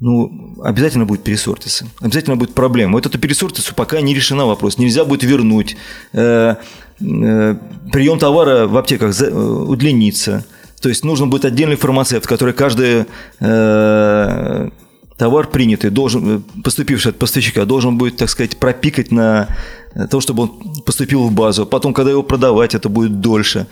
Ну, 0.00 0.56
обязательно 0.64 1.04
будет 1.04 1.22
пересортисы. 1.22 1.86
Обязательно 2.00 2.34
будет 2.36 2.54
проблема. 2.54 2.94
Вот 2.94 3.06
эту 3.06 3.20
пересортису 3.20 3.72
пока 3.74 4.00
не 4.00 4.14
решена 4.14 4.46
вопрос. 4.46 4.76
Нельзя 4.78 5.04
будет 5.04 5.22
вернуть. 5.22 5.76
Э, 7.02 7.56
прием 7.92 8.18
товара 8.18 8.66
в 8.66 8.76
аптеках 8.76 9.20
э, 9.20 9.30
удлинится. 9.30 10.44
То 10.80 10.88
есть 10.88 11.04
нужно 11.04 11.26
будет 11.26 11.44
отдельный 11.44 11.76
фармацевт, 11.76 12.26
который 12.26 12.54
каждый 12.54 13.06
э, 13.40 14.70
товар 15.16 15.46
принятый, 15.48 15.90
должен, 15.90 16.38
э, 16.38 16.40
поступивший 16.62 17.10
от 17.10 17.18
поставщика, 17.18 17.64
должен 17.64 17.98
будет, 17.98 18.16
так 18.16 18.30
сказать, 18.30 18.56
пропикать 18.56 19.10
на 19.12 19.48
то, 20.10 20.20
чтобы 20.20 20.44
он 20.44 20.82
поступил 20.86 21.24
в 21.28 21.32
базу. 21.32 21.66
Потом, 21.66 21.92
когда 21.92 22.10
его 22.10 22.22
продавать, 22.22 22.74
это 22.74 22.88
будет 22.88 23.20
дольше. 23.20 23.66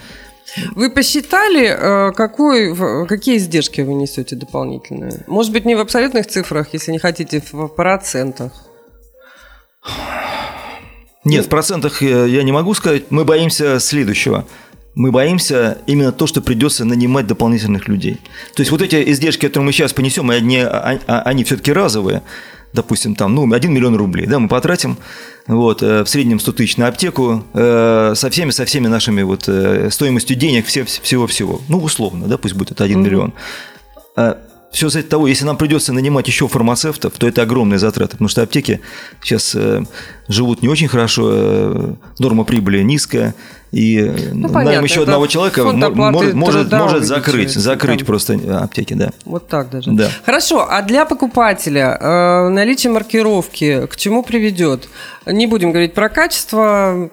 Вы 0.75 0.91
посчитали, 0.91 2.13
какой, 2.13 2.77
какие 3.07 3.37
издержки 3.37 3.83
вы 3.83 3.95
несете 3.95 4.35
дополнительные? 4.35 5.25
Может 5.29 5.53
быть, 5.53 5.65
не 5.65 5.77
в 5.77 5.81
абсолютных 5.81 6.27
цифрах, 6.27 6.69
если 6.73 6.93
не 6.93 6.99
хотите, 6.99 7.41
в 7.53 7.69
процентах. 7.69 8.53
Нет, 11.25 11.47
в 11.47 11.49
процентах 11.49 12.03
э, 12.03 12.29
я 12.29 12.43
не 12.43 12.53
могу 12.53 12.73
сказать. 12.75 13.11
Мы 13.11 13.25
боимся 13.25 13.79
следующего. 13.79 14.47
Мы 14.95 15.13
боимся 15.13 15.79
именно 15.87 16.13
то, 16.13 16.27
что 16.27 16.41
придется 16.41 16.85
нанимать 16.85 17.27
дополнительных 17.27 17.89
людей. 17.89 18.19
То 18.55 18.63
есть 18.63 18.71
вот 18.71 18.83
эти 18.83 19.11
издержки, 19.11 19.47
которые 19.47 19.67
мы 19.67 19.73
сейчас 19.73 19.93
понесем, 19.93 20.31
они, 20.31 20.59
а, 20.59 20.99
а, 21.07 21.23
они 21.23 21.45
все-таки 21.45 21.73
разовые. 21.73 22.23
Допустим, 22.73 23.15
там, 23.15 23.35
ну, 23.35 23.53
1 23.53 23.73
миллион 23.73 23.97
рублей, 23.97 24.27
да, 24.27 24.39
мы 24.39 24.49
потратим 24.49 24.97
вот, 25.47 25.83
э, 25.83 26.05
в 26.05 26.09
среднем 26.09 26.41
100 26.41 26.53
тысяч 26.53 26.77
на 26.77 26.87
аптеку 26.87 27.45
э, 27.53 28.13
со 28.17 28.31
всеми, 28.31 28.51
со 28.51 28.65
всеми 28.65 28.87
нашими 28.87 29.23
вот 29.23 29.49
стоимостью 29.93 30.37
денег 30.37 30.67
всего-всего. 30.67 31.61
Ну, 31.69 31.79
условно, 31.79 32.27
да, 32.27 32.39
пусть 32.39 32.55
будет 32.55 32.71
это 32.71 32.85
1 32.85 32.99
mm-hmm. 32.99 33.03
миллион. 33.03 33.35
Все 34.71 34.87
от 34.87 35.09
того, 35.09 35.27
если 35.27 35.45
нам 35.45 35.57
придется 35.57 35.93
нанимать 35.93 36.29
еще 36.29 36.47
фармацевтов, 36.47 37.15
то 37.19 37.27
это 37.27 37.43
огромные 37.43 37.79
затраты, 37.79 38.13
потому 38.13 38.29
что 38.29 38.43
аптеки 38.43 38.81
сейчас 39.21 39.55
э, 39.55 39.83
живут 40.29 40.63
не 40.63 40.69
очень 40.69 40.87
хорошо, 40.87 41.31
э, 41.33 41.95
норма 42.21 42.45
прибыли 42.45 42.81
низкая, 42.83 43.35
и 43.73 43.99
э, 43.99 44.33
ну, 44.33 44.49
найм 44.49 44.85
еще 44.85 45.03
одного 45.03 45.27
человека 45.27 45.65
может, 45.65 46.35
может, 46.35 46.73
может 46.73 47.05
закрыть, 47.05 47.53
закрыть 47.53 47.99
там. 47.99 48.07
просто 48.07 48.39
аптеки, 48.63 48.95
да. 48.95 49.11
Вот 49.25 49.49
так 49.49 49.71
даже. 49.71 49.91
Да. 49.91 50.09
Хорошо, 50.25 50.67
а 50.69 50.83
для 50.83 51.05
покупателя 51.05 51.97
э, 52.01 52.49
наличие 52.49 52.93
маркировки 52.93 53.87
к 53.87 53.97
чему 53.97 54.23
приведет? 54.23 54.89
Не 55.27 55.47
будем 55.47 55.71
говорить 55.71 55.95
про 55.95 56.09
качество, 56.09 57.11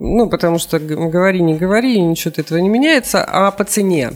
ну, 0.00 0.28
потому 0.28 0.58
что 0.58 0.78
говори, 0.78 1.40
не 1.40 1.54
говори, 1.54 2.00
ничего 2.00 2.30
от 2.30 2.38
этого 2.38 2.58
не 2.58 2.68
меняется, 2.68 3.24
а 3.24 3.50
по 3.50 3.64
цене. 3.64 4.12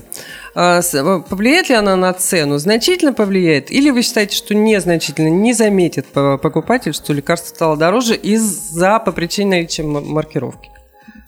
А, 0.55 0.81
э, 0.81 1.23
повлияет 1.29 1.71
ли 1.71 1.75
она 1.75 1.97
на 1.97 2.13
цену? 2.13 2.59
Значительно 2.59 3.13
повлияет? 3.13 3.71
Или 3.71 3.91
вы 3.91 4.03
считаете, 4.03 4.37
что 4.37 4.55
незначительно, 4.55 5.29
не 5.29 5.55
заметит 5.55 6.07
покупатель, 6.07 6.95
что 6.95 7.13
лекарство 7.13 7.55
стало 7.55 7.77
дороже 7.77 8.15
из-за 8.15 9.01
по 9.01 9.13
причине 9.13 9.51
наличия 9.51 9.83
маркировки? 9.83 10.71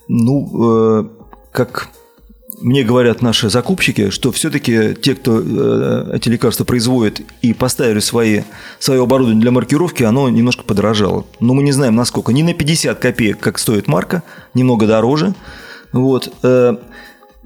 Ну, 0.06 1.00
э, 1.00 1.08
как 1.50 1.88
мне 2.64 2.82
говорят 2.82 3.20
наши 3.20 3.50
закупщики, 3.50 4.08
что 4.08 4.32
все-таки 4.32 4.94
те, 4.94 5.14
кто 5.14 5.38
э, 5.38 6.16
эти 6.16 6.30
лекарства 6.30 6.64
производит 6.64 7.20
и 7.42 7.52
поставили 7.52 8.00
свои, 8.00 8.40
свое 8.78 9.02
оборудование 9.02 9.42
для 9.42 9.50
маркировки, 9.50 10.02
оно 10.02 10.30
немножко 10.30 10.64
подорожало. 10.64 11.26
Но 11.40 11.52
мы 11.52 11.62
не 11.62 11.72
знаем, 11.72 11.94
насколько. 11.94 12.32
Не 12.32 12.42
на 12.42 12.54
50 12.54 12.98
копеек, 12.98 13.38
как 13.38 13.58
стоит 13.58 13.86
марка, 13.86 14.22
немного 14.54 14.86
дороже. 14.86 15.34
Вот. 15.92 16.32
Э, 16.42 16.76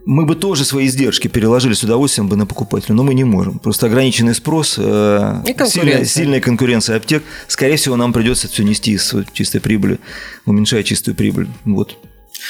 мы 0.06 0.24
бы 0.24 0.36
тоже 0.36 0.64
свои 0.64 0.86
издержки 0.86 1.26
переложили 1.26 1.72
с 1.72 1.82
удовольствием 1.82 2.28
бы 2.28 2.36
на 2.36 2.46
покупателя, 2.46 2.94
но 2.94 3.02
мы 3.02 3.12
не 3.12 3.24
можем. 3.24 3.58
Просто 3.58 3.86
ограниченный 3.86 4.36
спрос, 4.36 4.76
э, 4.78 5.42
сильная, 5.66 6.04
сильная 6.04 6.40
конкуренция 6.40 6.96
аптек, 6.96 7.24
скорее 7.48 7.74
всего, 7.74 7.96
нам 7.96 8.12
придется 8.12 8.46
все 8.46 8.62
нести 8.62 8.92
из 8.92 9.12
чистой 9.32 9.60
прибыли, 9.60 9.98
уменьшая 10.46 10.84
чистую 10.84 11.16
прибыль. 11.16 11.48
Вот 11.64 11.98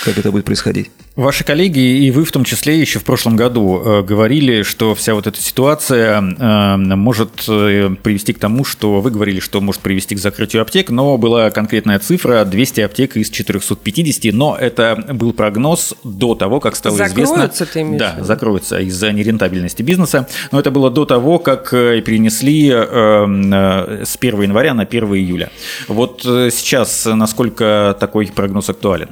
как 0.05 0.19
это 0.19 0.31
будет 0.31 0.45
происходить. 0.45 0.91
Ваши 1.17 1.43
коллеги 1.43 1.81
и 1.81 2.11
вы 2.13 2.25
в 2.25 2.31
том 2.31 2.45
числе 2.45 2.79
еще 2.79 3.01
в 3.01 3.05
прошлом 3.05 3.35
году 3.35 3.83
э, 3.85 4.03
говорили, 4.03 4.63
что 4.63 4.95
вся 4.95 5.15
вот 5.15 5.27
эта 5.27 5.41
ситуация 5.41 6.21
э, 6.21 6.77
может 6.77 7.45
э, 7.49 7.91
привести 8.03 8.33
к 8.33 8.39
тому, 8.39 8.65
что 8.65 9.01
вы 9.01 9.11
говорили, 9.11 9.41
что 9.41 9.61
может 9.61 9.81
привести 9.81 10.15
к 10.15 10.19
закрытию 10.19 10.63
аптек, 10.63 10.91
но 10.91 11.19
была 11.19 11.51
конкретная 11.51 11.99
цифра 11.99 12.45
200 12.45 12.83
аптек 12.83 13.17
из 13.17 13.31
450, 13.31 14.33
но 14.33 14.57
это 14.57 15.05
был 15.13 15.33
прогноз 15.33 15.95
до 16.05 16.37
того, 16.37 16.61
как 16.61 16.77
стало 16.77 16.97
закроются, 16.97 17.65
известно. 17.65 17.93
Ты 17.93 17.99
да, 17.99 18.17
закроются 18.21 18.79
из-за 18.79 19.11
нерентабельности 19.11 19.83
бизнеса, 19.83 20.29
но 20.53 20.61
это 20.61 20.71
было 20.71 20.89
до 20.91 21.05
того, 21.05 21.41
как 21.41 21.71
перенесли 21.71 22.71
с 22.71 24.17
1 24.21 24.43
января 24.43 24.75
на 24.75 24.83
1 24.83 25.05
июля. 25.15 25.51
Вот 25.89 26.21
сейчас 26.23 27.07
насколько 27.07 27.97
такой 27.99 28.27
прогноз 28.27 28.71
актуален? 28.71 29.09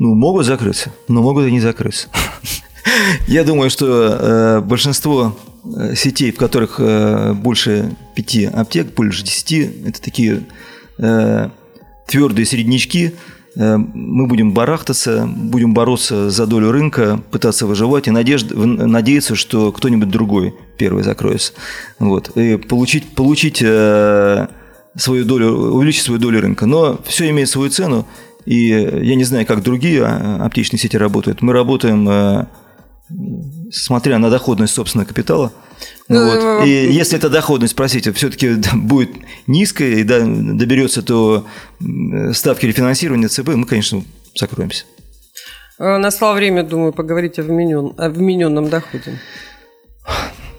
Ну, 0.00 0.14
могут 0.14 0.46
закрыться, 0.46 0.90
но 1.08 1.20
могут 1.20 1.46
и 1.46 1.52
не 1.52 1.60
закрыться. 1.60 2.08
Я 3.28 3.44
думаю, 3.44 3.68
что 3.68 3.86
э, 3.86 4.60
большинство 4.62 5.36
э, 5.62 5.94
сетей, 5.94 6.32
в 6.32 6.38
которых 6.38 6.76
э, 6.78 7.34
больше 7.34 7.94
пяти 8.14 8.46
аптек, 8.46 8.94
больше 8.94 9.22
десяти, 9.22 9.70
это 9.86 10.00
такие 10.00 10.42
твердые 12.06 12.44
среднячки. 12.44 13.14
Мы 13.56 14.26
будем 14.26 14.52
барахтаться, 14.52 15.26
будем 15.26 15.72
бороться 15.72 16.28
за 16.28 16.46
долю 16.46 16.72
рынка, 16.72 17.20
пытаться 17.30 17.66
выживать 17.66 18.06
и 18.06 18.10
надежд, 18.10 18.50
надеяться, 18.52 19.34
что 19.34 19.72
кто-нибудь 19.72 20.10
другой 20.10 20.54
первый 20.76 21.04
закроется. 21.04 21.54
Вот. 21.98 22.36
И 22.36 22.58
получить, 22.58 23.14
получить 23.14 23.58
свою 23.58 25.24
долю, 25.24 25.52
увеличить 25.52 26.02
свою 26.02 26.20
долю 26.20 26.42
рынка. 26.42 26.66
Но 26.66 27.00
все 27.06 27.30
имеет 27.30 27.48
свою 27.48 27.70
цену. 27.70 28.06
И 28.50 28.66
я 28.66 29.14
не 29.14 29.22
знаю, 29.22 29.46
как 29.46 29.62
другие 29.62 30.02
а, 30.02 30.44
аптечные 30.44 30.80
сети 30.80 30.96
работают. 30.96 31.40
Мы 31.40 31.52
работаем, 31.52 32.08
э, 32.08 32.46
смотря 33.70 34.18
на 34.18 34.28
доходность 34.28 34.74
собственного 34.74 35.06
капитала. 35.06 35.52
Ну, 36.08 36.26
вот. 36.26 36.66
И 36.66 36.68
если 36.68 37.16
эта 37.16 37.30
доходность, 37.30 37.76
простите, 37.76 38.12
все-таки 38.12 38.56
будет 38.74 39.10
низкая 39.46 39.90
и 39.90 40.02
доберется 40.02 41.00
до 41.02 41.46
ставки 42.32 42.66
рефинансирования 42.66 43.28
ЦБ, 43.28 43.50
мы, 43.54 43.66
конечно, 43.66 44.02
закроемся. 44.34 44.84
Э, 45.78 45.98
настало 45.98 46.34
время, 46.34 46.64
думаю, 46.64 46.92
поговорить 46.92 47.38
о 47.38 47.42
вмененном 47.44 48.68
доходе. 48.68 49.20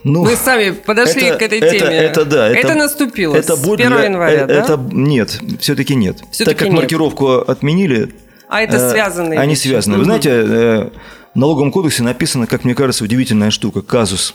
Ну, 0.03 0.23
Вы 0.23 0.35
сами 0.35 0.71
подошли 0.71 1.23
это, 1.23 1.37
к 1.37 1.41
этой 1.43 1.59
это, 1.59 1.71
теме. 1.71 1.95
Это, 1.95 2.25
да. 2.25 2.49
Это, 2.49 2.67
это 2.67 2.75
наступило 2.75 3.35
это 3.35 3.55
с 3.55 3.63
1 3.63 3.75
для, 3.75 4.03
января, 4.03 4.33
это, 4.33 4.47
да? 4.47 4.53
Это, 4.53 4.79
нет, 4.91 5.39
все-таки 5.59 5.95
нет. 5.95 6.17
Все-таки 6.31 6.55
так 6.55 6.57
как 6.57 6.67
нет. 6.69 6.81
маркировку 6.81 7.37
отменили... 7.37 8.13
А 8.49 8.61
это 8.61 8.89
связано? 8.89 9.39
Они 9.39 9.53
вещи. 9.53 9.67
связаны. 9.67 9.97
Вы 9.97 10.05
знаете, 10.05 10.29
э, 10.29 10.89
в 11.33 11.37
налоговом 11.37 11.71
кодексе 11.71 12.03
написано, 12.03 12.47
как 12.47 12.63
мне 12.63 12.75
кажется, 12.75 13.03
удивительная 13.03 13.51
штука, 13.51 13.81
казус 13.81 14.33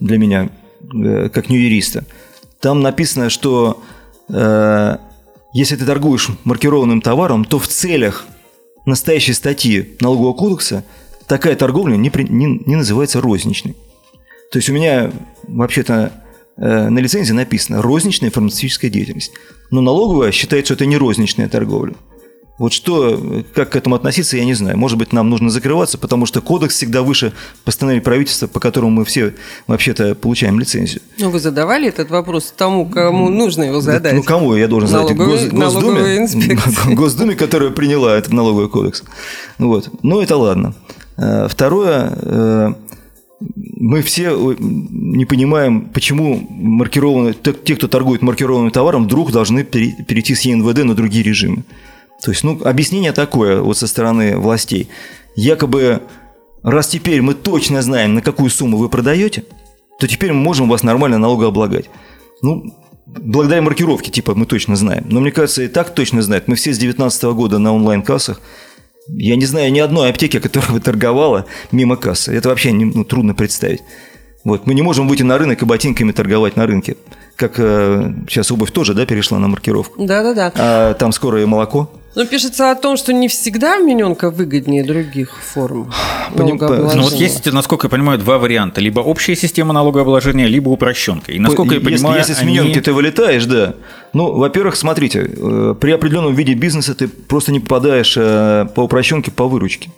для 0.00 0.18
меня, 0.18 0.50
э, 0.82 1.28
как 1.28 1.48
не 1.48 1.58
юриста. 1.58 2.04
Там 2.60 2.80
написано, 2.80 3.30
что 3.30 3.82
э, 4.28 4.96
если 5.54 5.76
ты 5.76 5.86
торгуешь 5.86 6.28
маркированным 6.42 7.00
товаром, 7.00 7.44
то 7.44 7.58
в 7.58 7.68
целях 7.68 8.26
настоящей 8.84 9.32
статьи 9.32 9.96
налогового 10.00 10.32
кодекса 10.34 10.84
такая 11.26 11.56
торговля 11.56 11.96
не, 11.96 12.10
не, 12.14 12.60
не 12.66 12.76
называется 12.76 13.20
розничной. 13.20 13.76
То 14.50 14.58
есть 14.58 14.68
у 14.68 14.72
меня 14.72 15.10
вообще-то 15.44 16.12
э, 16.56 16.88
на 16.88 16.98
лицензии 16.98 17.32
написано 17.32 17.82
«розничная 17.82 18.30
фармацевтическая 18.30 18.90
деятельность». 18.90 19.32
Но 19.70 19.80
налоговая 19.80 20.32
считает, 20.32 20.66
что 20.66 20.74
это 20.74 20.86
не 20.86 20.96
розничная 20.96 21.48
торговля. 21.48 21.94
Вот 22.56 22.72
что, 22.72 23.42
как 23.52 23.70
к 23.70 23.76
этому 23.76 23.96
относиться, 23.96 24.36
я 24.36 24.44
не 24.44 24.54
знаю. 24.54 24.78
Может 24.78 24.96
быть, 24.96 25.12
нам 25.12 25.28
нужно 25.28 25.50
закрываться, 25.50 25.98
потому 25.98 26.24
что 26.24 26.40
кодекс 26.40 26.76
всегда 26.76 27.02
выше 27.02 27.32
постановления 27.64 28.02
правительства, 28.02 28.46
по 28.46 28.60
которому 28.60 28.90
мы 28.92 29.04
все 29.04 29.34
вообще-то 29.66 30.14
получаем 30.14 30.60
лицензию. 30.60 31.02
Ну, 31.18 31.30
вы 31.30 31.40
задавали 31.40 31.88
этот 31.88 32.10
вопрос 32.10 32.54
тому, 32.56 32.88
кому 32.88 33.28
нужно 33.28 33.64
его 33.64 33.80
задать? 33.80 34.14
Ну, 34.14 34.22
кому 34.22 34.54
я 34.54 34.68
должен 34.68 34.88
задать? 34.88 35.16
Налоговой, 35.16 35.48
Гос, 35.48 35.72
Госдуме, 35.74 36.28
Госдуме, 36.94 37.34
которая 37.34 37.70
приняла 37.70 38.16
этот 38.16 38.32
налоговый 38.32 38.68
кодекс. 38.68 39.02
Вот. 39.58 39.90
Ну, 40.04 40.20
это 40.20 40.36
ладно. 40.36 40.76
Э, 41.16 41.48
второе, 41.50 42.12
э, 42.22 42.72
мы 43.56 44.02
все 44.02 44.30
э, 44.30 44.56
не 44.58 45.24
понимаем, 45.24 45.82
почему 45.92 46.46
маркированные, 46.50 47.34
те, 47.34 47.76
кто 47.76 47.88
торгует 47.88 48.22
маркированным 48.22 48.70
товаром, 48.70 49.04
вдруг 49.04 49.32
должны 49.32 49.64
перейти 49.64 50.34
с 50.34 50.42
ЕНВД 50.42 50.84
на 50.84 50.94
другие 50.94 51.24
режимы. 51.24 51.64
То 52.22 52.30
есть, 52.30 52.44
ну, 52.44 52.60
объяснение 52.64 53.12
такое 53.12 53.60
вот 53.60 53.76
со 53.76 53.86
стороны 53.86 54.38
властей. 54.38 54.88
Якобы, 55.36 56.02
раз 56.62 56.88
теперь 56.88 57.20
мы 57.20 57.34
точно 57.34 57.82
знаем, 57.82 58.14
на 58.14 58.22
какую 58.22 58.50
сумму 58.50 58.78
вы 58.78 58.88
продаете, 58.88 59.44
то 59.98 60.08
теперь 60.08 60.32
мы 60.32 60.40
можем 60.40 60.68
вас 60.68 60.82
нормально 60.82 61.18
налогооблагать. 61.18 61.90
Ну, 62.40 62.74
благодаря 63.06 63.62
маркировке, 63.62 64.10
типа, 64.10 64.34
мы 64.34 64.46
точно 64.46 64.76
знаем. 64.76 65.04
Но 65.08 65.20
мне 65.20 65.32
кажется, 65.32 65.62
и 65.62 65.68
так 65.68 65.94
точно 65.94 66.22
знают. 66.22 66.48
Мы 66.48 66.54
все 66.56 66.72
с 66.72 66.78
2019 66.78 67.24
года 67.24 67.58
на 67.58 67.74
онлайн-кассах– 67.74 68.40
я 69.08 69.36
не 69.36 69.46
знаю 69.46 69.72
ни 69.72 69.78
одной 69.78 70.10
аптеки, 70.10 70.38
которая 70.40 70.72
бы 70.72 70.80
торговала 70.80 71.46
мимо 71.72 71.96
кассы. 71.96 72.32
Это 72.34 72.48
вообще 72.48 72.72
не, 72.72 72.84
ну, 72.84 73.04
трудно 73.04 73.34
представить. 73.34 73.82
Вот. 74.44 74.66
Мы 74.66 74.74
не 74.74 74.82
можем 74.82 75.08
выйти 75.08 75.22
на 75.22 75.38
рынок 75.38 75.62
и 75.62 75.64
ботинками 75.64 76.12
торговать 76.12 76.56
на 76.56 76.66
рынке. 76.66 76.96
Как 77.36 77.54
э, 77.56 78.12
сейчас 78.28 78.52
обувь 78.52 78.70
тоже 78.70 78.92
да, 78.94 79.06
перешла 79.06 79.38
на 79.38 79.48
маркировку. 79.48 80.04
Да-да-да. 80.04 80.52
А 80.56 80.94
там 80.94 81.12
скоро 81.12 81.40
и 81.42 81.46
молоко. 81.46 81.90
Но 82.14 82.26
пишется 82.26 82.70
о 82.70 82.74
том, 82.76 82.96
что 82.96 83.12
не 83.12 83.26
всегда 83.28 83.78
вмененка 83.78 84.30
выгоднее 84.30 84.84
других 84.84 85.36
форм 85.42 85.92
налогообложения. 86.34 86.94
Ну 86.96 87.02
вот 87.02 87.12
есть, 87.14 87.52
насколько 87.52 87.86
я 87.86 87.90
понимаю, 87.90 88.18
два 88.18 88.38
варианта. 88.38 88.80
Либо 88.80 89.00
общая 89.00 89.34
система 89.34 89.72
налогообложения, 89.72 90.46
либо 90.46 90.68
упрощенка. 90.68 91.32
И 91.32 91.40
насколько 91.40 91.74
если, 91.74 91.90
я 91.90 91.96
понимаю, 91.96 92.18
Если 92.18 92.34
с 92.34 92.40
вмененки 92.40 92.72
они... 92.72 92.80
ты 92.80 92.92
вылетаешь, 92.92 93.46
да. 93.46 93.74
Ну, 94.12 94.32
во-первых, 94.32 94.76
смотрите, 94.76 95.28
э, 95.28 95.74
при 95.80 95.90
определенном 95.90 96.34
виде 96.34 96.54
бизнеса 96.54 96.94
ты 96.94 97.08
просто 97.08 97.50
не 97.50 97.58
попадаешь 97.58 98.14
э, 98.16 98.66
по 98.74 98.82
упрощенке 98.82 99.32
по 99.32 99.48
выручке. 99.48 99.90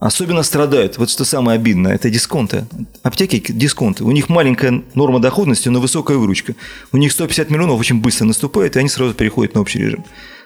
Особенно 0.00 0.42
страдают, 0.42 0.98
вот 0.98 1.08
что 1.08 1.24
самое 1.24 1.56
обидное, 1.56 1.94
это 1.94 2.10
дисконты. 2.10 2.66
Аптеки– 3.02 3.42
дисконты. 3.48 4.04
У 4.04 4.10
них 4.10 4.28
маленькая 4.28 4.82
норма 4.94 5.18
доходности, 5.18 5.68
но 5.68 5.80
высокая 5.80 6.18
выручка. 6.18 6.54
У 6.92 6.96
них 6.96 7.12
150 7.12 7.48
миллионов 7.48 7.80
очень 7.80 8.00
быстро 8.00 8.26
наступает, 8.26 8.76
и 8.76 8.80
они 8.80 8.88
сразу 8.88 9.14
переходят 9.14 9.54
на 9.54 9.62
общий 9.62 9.78
режим. 9.78 10.04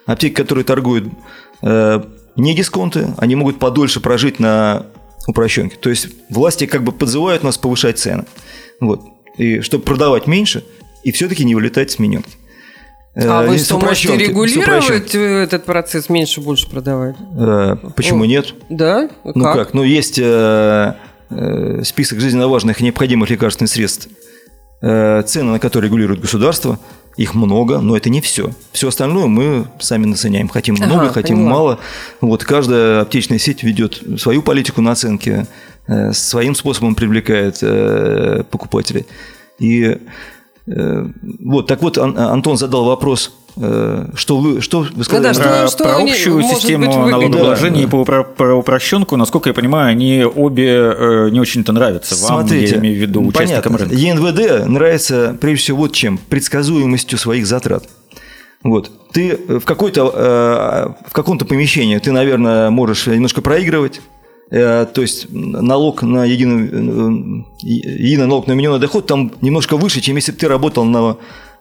Аптеки, 0.08 0.32
которые 0.34 0.64
торгуют 0.64 1.04
э, 1.62 2.02
не 2.34 2.54
дисконты, 2.54 3.08
они 3.18 3.36
могут 3.36 3.58
подольше 3.58 4.00
прожить 4.00 4.40
на 4.40 4.86
упрощенке. 5.26 5.76
То 5.76 5.90
есть 5.90 6.08
власти 6.30 6.64
как 6.64 6.82
бы 6.82 6.92
подзывают 6.92 7.42
нас 7.44 7.58
повышать 7.58 7.98
цены. 7.98 8.24
Вот. 8.80 9.02
И 9.36 9.60
чтобы 9.60 9.84
продавать 9.84 10.26
меньше, 10.26 10.64
и 11.04 11.12
все-таки 11.12 11.44
не 11.44 11.54
вылетать 11.54 11.90
с 11.90 11.98
меню. 11.98 12.22
А 13.16 13.42
вы 13.42 13.58
что, 13.58 13.78
можете 13.78 14.16
регулировать 14.16 15.14
этот 15.14 15.66
процесс, 15.66 16.08
меньше, 16.08 16.40
больше 16.40 16.70
продавать? 16.70 17.16
Э, 17.38 17.76
почему 17.94 18.24
О, 18.24 18.26
нет? 18.26 18.54
Да? 18.70 19.10
Ну 19.24 19.44
как? 19.44 19.54
как? 19.56 19.74
Ну, 19.74 19.82
есть 19.82 20.18
э, 20.18 20.94
э, 21.28 21.82
список 21.84 22.20
жизненно 22.20 22.48
важных 22.48 22.80
и 22.80 22.84
необходимых 22.84 23.28
лекарственных 23.28 23.70
средств, 23.70 24.08
э, 24.80 25.22
цены 25.26 25.52
на 25.52 25.58
которые 25.58 25.88
регулирует 25.88 26.20
государство. 26.20 26.78
Их 27.18 27.34
много, 27.34 27.80
но 27.80 27.96
это 27.96 28.08
не 28.08 28.22
все. 28.22 28.52
Все 28.72 28.88
остальное 28.88 29.26
мы 29.26 29.66
сами 29.78 30.06
наценяем. 30.06 30.48
Хотим 30.48 30.76
много, 30.76 31.02
ага, 31.02 31.12
хотим 31.12 31.36
поняла. 31.36 31.50
мало. 31.52 31.78
Вот 32.22 32.44
каждая 32.44 33.02
аптечная 33.02 33.38
сеть 33.38 33.62
ведет 33.62 34.02
свою 34.18 34.40
политику 34.40 34.80
наценки, 34.80 35.46
э, 35.86 36.12
своим 36.12 36.54
способом 36.54 36.94
привлекает 36.94 37.58
э, 37.60 38.44
покупателей. 38.50 39.04
И 39.58 39.98
Э, 40.70 41.06
вот, 41.44 41.66
так 41.66 41.82
вот, 41.82 41.98
Антон 41.98 42.56
задал 42.56 42.84
вопрос, 42.84 43.32
что 44.14 44.38
вы, 44.38 44.60
что 44.60 44.86
вы 44.94 45.04
сказали? 45.04 45.36
Ну, 45.36 45.42
да, 45.42 45.68
что, 45.68 45.84
про, 45.84 45.90
про 45.90 46.02
общую 46.02 46.42
систему 46.42 47.08
налогообложения 47.08 47.86
да. 47.86 48.00
и 48.00 48.04
про, 48.04 48.24
про 48.24 48.54
упрощенку, 48.54 49.16
насколько 49.16 49.50
я 49.50 49.54
понимаю, 49.54 49.90
они 49.90 50.24
обе 50.24 50.68
э, 50.68 51.28
не 51.30 51.40
очень-то 51.40 51.72
нравятся 51.72 52.14
вам, 52.14 52.40
Смотрите, 52.42 52.74
я 52.74 52.80
имею 52.80 52.96
в 52.96 53.00
виду 53.00 53.22
участникам 53.26 53.74
понятно. 53.74 53.78
рынка. 53.78 53.94
ЕНВД 53.94 54.66
нравится 54.68 55.36
прежде 55.40 55.62
всего 55.62 55.78
вот 55.78 55.92
чем, 55.92 56.18
предсказуемостью 56.18 57.18
своих 57.18 57.46
затрат. 57.46 57.84
Вот. 58.62 58.90
Ты 59.12 59.36
в, 59.48 59.64
какой-то, 59.64 60.96
в 61.06 61.12
каком-то 61.12 61.44
помещении 61.44 61.98
ты, 61.98 62.12
наверное, 62.12 62.70
можешь 62.70 63.06
немножко 63.06 63.40
проигрывать, 63.40 64.00
Э, 64.50 64.86
то 64.86 65.02
есть 65.02 65.26
налог 65.30 66.02
на 66.02 66.24
единый, 66.24 66.68
э, 66.68 67.44
единый 67.60 68.26
налог 68.26 68.46
на 68.46 68.54
вмененный 68.54 68.78
доход 68.78 69.06
там 69.06 69.32
немножко 69.42 69.76
выше, 69.76 70.00
чем 70.00 70.16
если 70.16 70.32
бы 70.32 70.38
ты 70.38 70.48
работал 70.48 70.84
на 70.84 71.18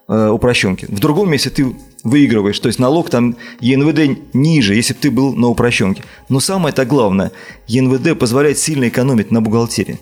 э, 0.08 0.30
упрощенке. 0.30 0.88
В 0.88 1.00
другом 1.00 1.30
месте 1.32 1.50
ты 1.50 1.76
выигрываешь, 2.04 2.60
то 2.60 2.68
есть 2.68 2.80
налог 2.80 3.10
там 3.10 3.36
ЕНВД 3.60 4.34
ниже, 4.34 4.76
если 4.76 4.94
бы 4.94 5.00
ты 5.00 5.12
был 5.12 5.34
на 5.34 5.48
упрощенке. 5.48 6.04
Но 6.30 6.40
самое 6.40 6.72
это 6.72 6.86
главное, 6.86 7.32
ЕНВД 7.68 8.18
позволяет 8.18 8.58
сильно 8.58 8.88
экономить 8.88 9.32
на 9.32 9.42
бухгалтерии. 9.42 10.00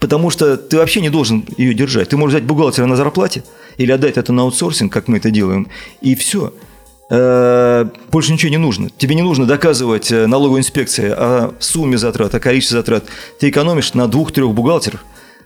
Потому 0.00 0.30
что 0.30 0.56
ты 0.56 0.76
вообще 0.76 1.00
не 1.00 1.10
должен 1.10 1.44
ее 1.56 1.72
держать. 1.72 2.10
Ты 2.10 2.16
можешь 2.16 2.34
взять 2.34 2.46
бухгалтера 2.46 2.86
на 2.86 2.96
зарплате 2.96 3.44
или 3.78 3.90
отдать 3.92 4.16
это 4.16 4.32
на 4.32 4.42
аутсорсинг, 4.42 4.92
как 4.92 5.08
мы 5.08 5.16
это 5.16 5.30
делаем, 5.30 5.68
и 6.00 6.14
все– 6.14 6.52
Э, 7.10 7.86
больше 8.10 8.32
ничего 8.32 8.50
не 8.50 8.56
нужно. 8.56 8.90
Тебе 8.96 9.14
не 9.14 9.22
нужно 9.22 9.46
доказывать 9.46 10.10
э, 10.10 10.26
налоговой 10.26 10.60
инспекции 10.60 11.10
о 11.10 11.54
сумме 11.58 11.98
затрат, 11.98 12.34
о 12.34 12.40
количестве 12.40 12.78
затрат. 12.78 13.04
Ты 13.38 13.50
экономишь 13.50 13.94
на 13.94 14.08
двух-трех 14.08 14.52
бухгалтерах 14.52 15.04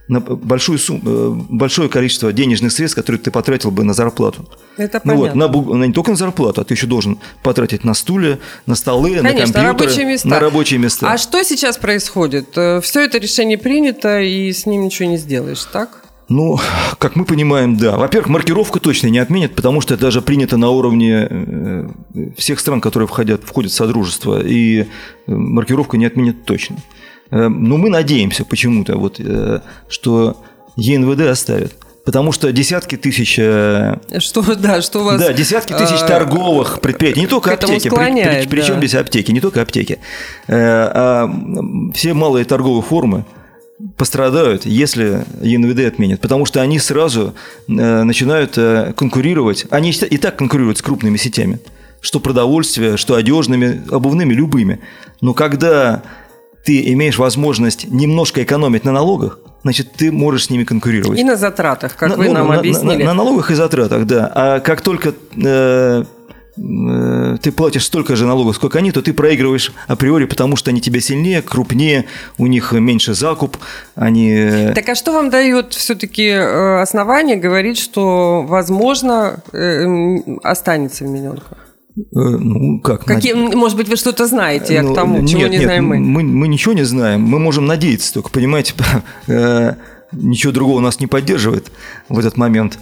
на 0.09 0.21
большую 0.21 0.79
сумму, 0.79 1.03
э, 1.05 1.31
большое 1.51 1.89
количество 1.89 2.33
денежных 2.33 2.73
средств, 2.73 2.97
которые 2.97 3.21
ты 3.21 3.31
потратил 3.31 3.71
бы 3.71 3.85
на 3.85 3.93
зарплату. 3.93 4.49
Это 4.77 5.01
ну 5.05 5.19
понятно. 5.19 5.49
Вот, 5.49 5.67
на, 5.67 5.79
на, 5.79 5.85
не 5.85 5.93
только 5.93 6.11
на 6.11 6.17
зарплату, 6.17 6.61
а 6.61 6.65
ты 6.65 6.75
еще 6.75 6.87
должен 6.87 7.19
потратить 7.43 7.85
на 7.85 7.95
стулья, 7.95 8.39
на 8.67 8.75
столы, 8.75 9.17
Конечно, 9.17 9.23
на 9.23 9.39
компьютеры, 9.39 9.67
рабочие 9.67 10.07
места. 10.07 10.29
на 10.29 10.41
рабочие 10.41 10.79
места. 10.79 11.13
А 11.13 11.19
что 11.19 11.43
сейчас 11.45 11.77
происходит? 11.77 12.51
Все 12.51 13.01
это 13.05 13.19
решение 13.19 13.59
принято, 13.59 14.21
и 14.21 14.53
с 14.53 14.67
ним 14.67 14.85
ничего 14.85 15.09
не 15.09 15.19
сделаешь, 15.19 15.65
так? 15.65 16.09
Ну, 16.29 16.59
как 16.99 17.17
мы 17.17 17.25
понимаем, 17.25 17.79
да. 17.79 17.97
Во-первых, 17.97 18.29
маркировку 18.29 18.81
точно 18.81 19.07
не 19.09 19.19
отменят, 19.19 19.55
потому 19.55 19.81
что 19.81 19.95
это 19.95 20.05
даже 20.05 20.21
принято 20.21 20.59
на 20.59 20.69
уровне 20.69 21.27
э, 21.31 21.89
всех 22.37 22.61
стран, 22.61 22.83
которые 22.83 23.07
входят, 23.07 23.45
входят 23.45 23.73
в 23.73 23.75
Содружество, 23.75 24.39
и 24.45 24.81
э, 24.81 24.87
маркировку 25.27 25.97
не 25.97 26.05
отменят 26.05 26.45
точно. 26.45 26.77
Э, 27.31 27.49
но 27.49 27.77
мы 27.77 27.91
надеемся 27.91 28.45
почему-то, 28.45 28.97
вот, 28.97 29.21
что 29.89 30.37
ЕНВД 30.77 31.23
оставят. 31.23 31.73
Потому 32.05 32.33
что 32.33 32.51
десятки 32.53 32.97
тысяч... 32.97 33.35
Что, 33.35 34.55
да, 34.57 34.81
что 34.81 35.05
вас... 35.05 35.21
Да, 35.21 35.33
десятки 35.35 35.75
тысяч 35.75 35.99
торговых 36.01 36.81
предприятий, 36.81 37.21
не 37.21 37.27
только 37.27 37.53
аптеки, 37.53 37.89
склоняет, 37.89 38.45
при, 38.45 38.49
при, 38.49 38.61
причем 38.61 38.75
да. 38.75 38.81
здесь 38.81 38.95
аптеки, 38.95 39.31
не 39.31 39.41
только 39.41 39.61
аптеки, 39.61 39.99
а 40.49 41.31
все 41.93 42.15
малые 42.15 42.47
торговые 42.47 42.83
формы, 42.83 43.27
пострадают, 43.97 44.67
если 44.67 45.25
ЕНВД 45.41 45.87
отменят, 45.87 46.21
потому 46.21 46.47
что 46.47 46.61
они 46.61 46.79
сразу 46.79 47.35
э, 47.69 48.03
начинают 48.03 48.59
э, 48.59 48.93
конкурировать. 48.97 49.67
Они 49.71 49.91
и 49.91 50.19
так 50.19 50.37
конкурируют 50.37 50.79
с 50.79 50.83
крупными 50.83 51.17
сетями, 51.17 51.61
что 52.01 52.19
продовольствие, 52.19 52.97
что 52.97 53.15
одежными, 53.15 53.83
обувными, 53.91 54.35
любыми. 54.35 54.81
Но 55.21 55.33
когда 55.33 56.03
ты 56.69 56.93
имеешь 56.93 57.17
возможность 57.17 57.91
немножко 57.91 58.43
экономить 58.43 58.85
на 58.85 58.93
налогах, 58.93 59.39
значит, 59.63 59.93
ты 59.93 60.13
можешь 60.13 60.45
с 60.45 60.51
ними 60.51 60.65
конкурировать. 60.65 61.19
И 61.19 61.25
на 61.25 61.37
затратах, 61.37 61.97
как 61.97 62.11
на, 62.11 62.17
вы 62.17 62.27
ну, 62.27 62.35
нам 62.35 62.49
на, 62.49 62.59
объяснили. 62.59 62.99
На, 62.99 62.99
на, 62.99 63.05
на 63.07 63.15
налогах 63.15 63.51
и 63.51 63.55
затратах, 63.55 64.05
да. 64.05 64.31
А 64.35 64.61
как 64.61 64.83
только 64.83 65.15
э, 65.43 66.05
Э, 66.59 67.37
ты 67.41 67.53
платишь 67.53 67.85
столько 67.85 68.17
же 68.17 68.27
налогов, 68.27 68.57
сколько 68.57 68.79
они, 68.79 68.93
то 68.93 69.03
ты 69.03 69.13
проигрываешь 69.13 69.73
априори, 69.87 70.25
потому 70.25 70.57
что 70.57 70.71
они 70.71 70.81
тебя 70.81 71.01
сильнее, 71.01 71.43
крупнее, 71.43 72.07
у 72.37 72.47
них 72.47 72.73
меньше 72.73 73.15
закуп, 73.15 73.57
они... 73.95 74.33
Э, 74.33 74.73
так 74.75 74.89
а 74.89 74.95
что 74.95 75.13
вам 75.13 75.31
дает 75.31 75.75
все-таки 75.75 76.27
э, 76.27 76.81
основание 76.81 77.37
говорить, 77.37 77.79
что, 77.79 78.43
возможно, 78.43 79.43
останется 80.43 81.05
вмененка? 81.05 81.57
Ну, 82.13 82.81
как? 82.81 83.05
Какие, 83.05 83.33
Может 83.35 83.77
быть, 83.77 83.89
вы 83.89 83.97
что-то 83.97 84.27
знаете 84.27 84.83
ну, 84.83 84.93
к 84.93 84.95
тому, 84.95 85.19
нет, 85.19 85.29
чего 85.29 85.43
не 85.43 85.51
нет, 85.51 85.63
знаем 85.63 85.87
мы? 85.87 85.99
мы? 85.99 86.23
Мы 86.23 86.49
ничего 86.49 86.75
не 86.75 86.85
знаем, 86.85 87.23
мы 87.23 87.39
можем 87.39 87.67
надеяться 87.67 88.13
только, 88.15 88.31
понимаете, 88.31 88.75
ничего 90.13 90.53
другого 90.53 90.81
нас 90.81 91.01
не 91.01 91.07
поддерживает 91.07 91.71
в 92.09 92.19
этот 92.19 92.37
момент 92.37 92.79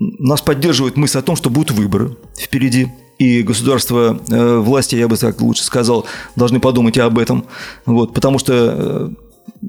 нас 0.00 0.40
поддерживает 0.40 0.96
мысль 0.96 1.18
о 1.18 1.22
том, 1.22 1.36
что 1.36 1.50
будут 1.50 1.72
выборы 1.72 2.16
впереди. 2.36 2.88
И 3.18 3.42
государство, 3.42 4.20
э, 4.30 4.58
власти, 4.58 4.94
я 4.94 5.08
бы 5.08 5.16
так 5.16 5.40
лучше 5.40 5.64
сказал, 5.64 6.06
должны 6.36 6.60
подумать 6.60 6.96
и 6.96 7.00
об 7.00 7.18
этом. 7.18 7.46
Вот, 7.84 8.14
потому 8.14 8.38
что 8.38 8.52
э, 8.54 9.08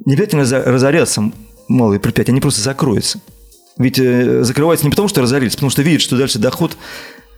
не 0.05 0.13
обязательно 0.13 0.43
разорятся 0.43 1.31
малые 1.67 1.99
предприятия, 1.99 2.31
они 2.31 2.41
просто 2.41 2.61
закроются. 2.61 3.19
Ведь 3.77 3.97
э, 3.97 4.43
закрываются 4.43 4.85
не 4.85 4.91
потому, 4.91 5.07
что 5.07 5.21
разорились, 5.21 5.55
потому 5.55 5.71
что 5.71 5.81
видят, 5.81 6.01
что 6.01 6.15
дальше 6.15 6.37
доход 6.37 6.77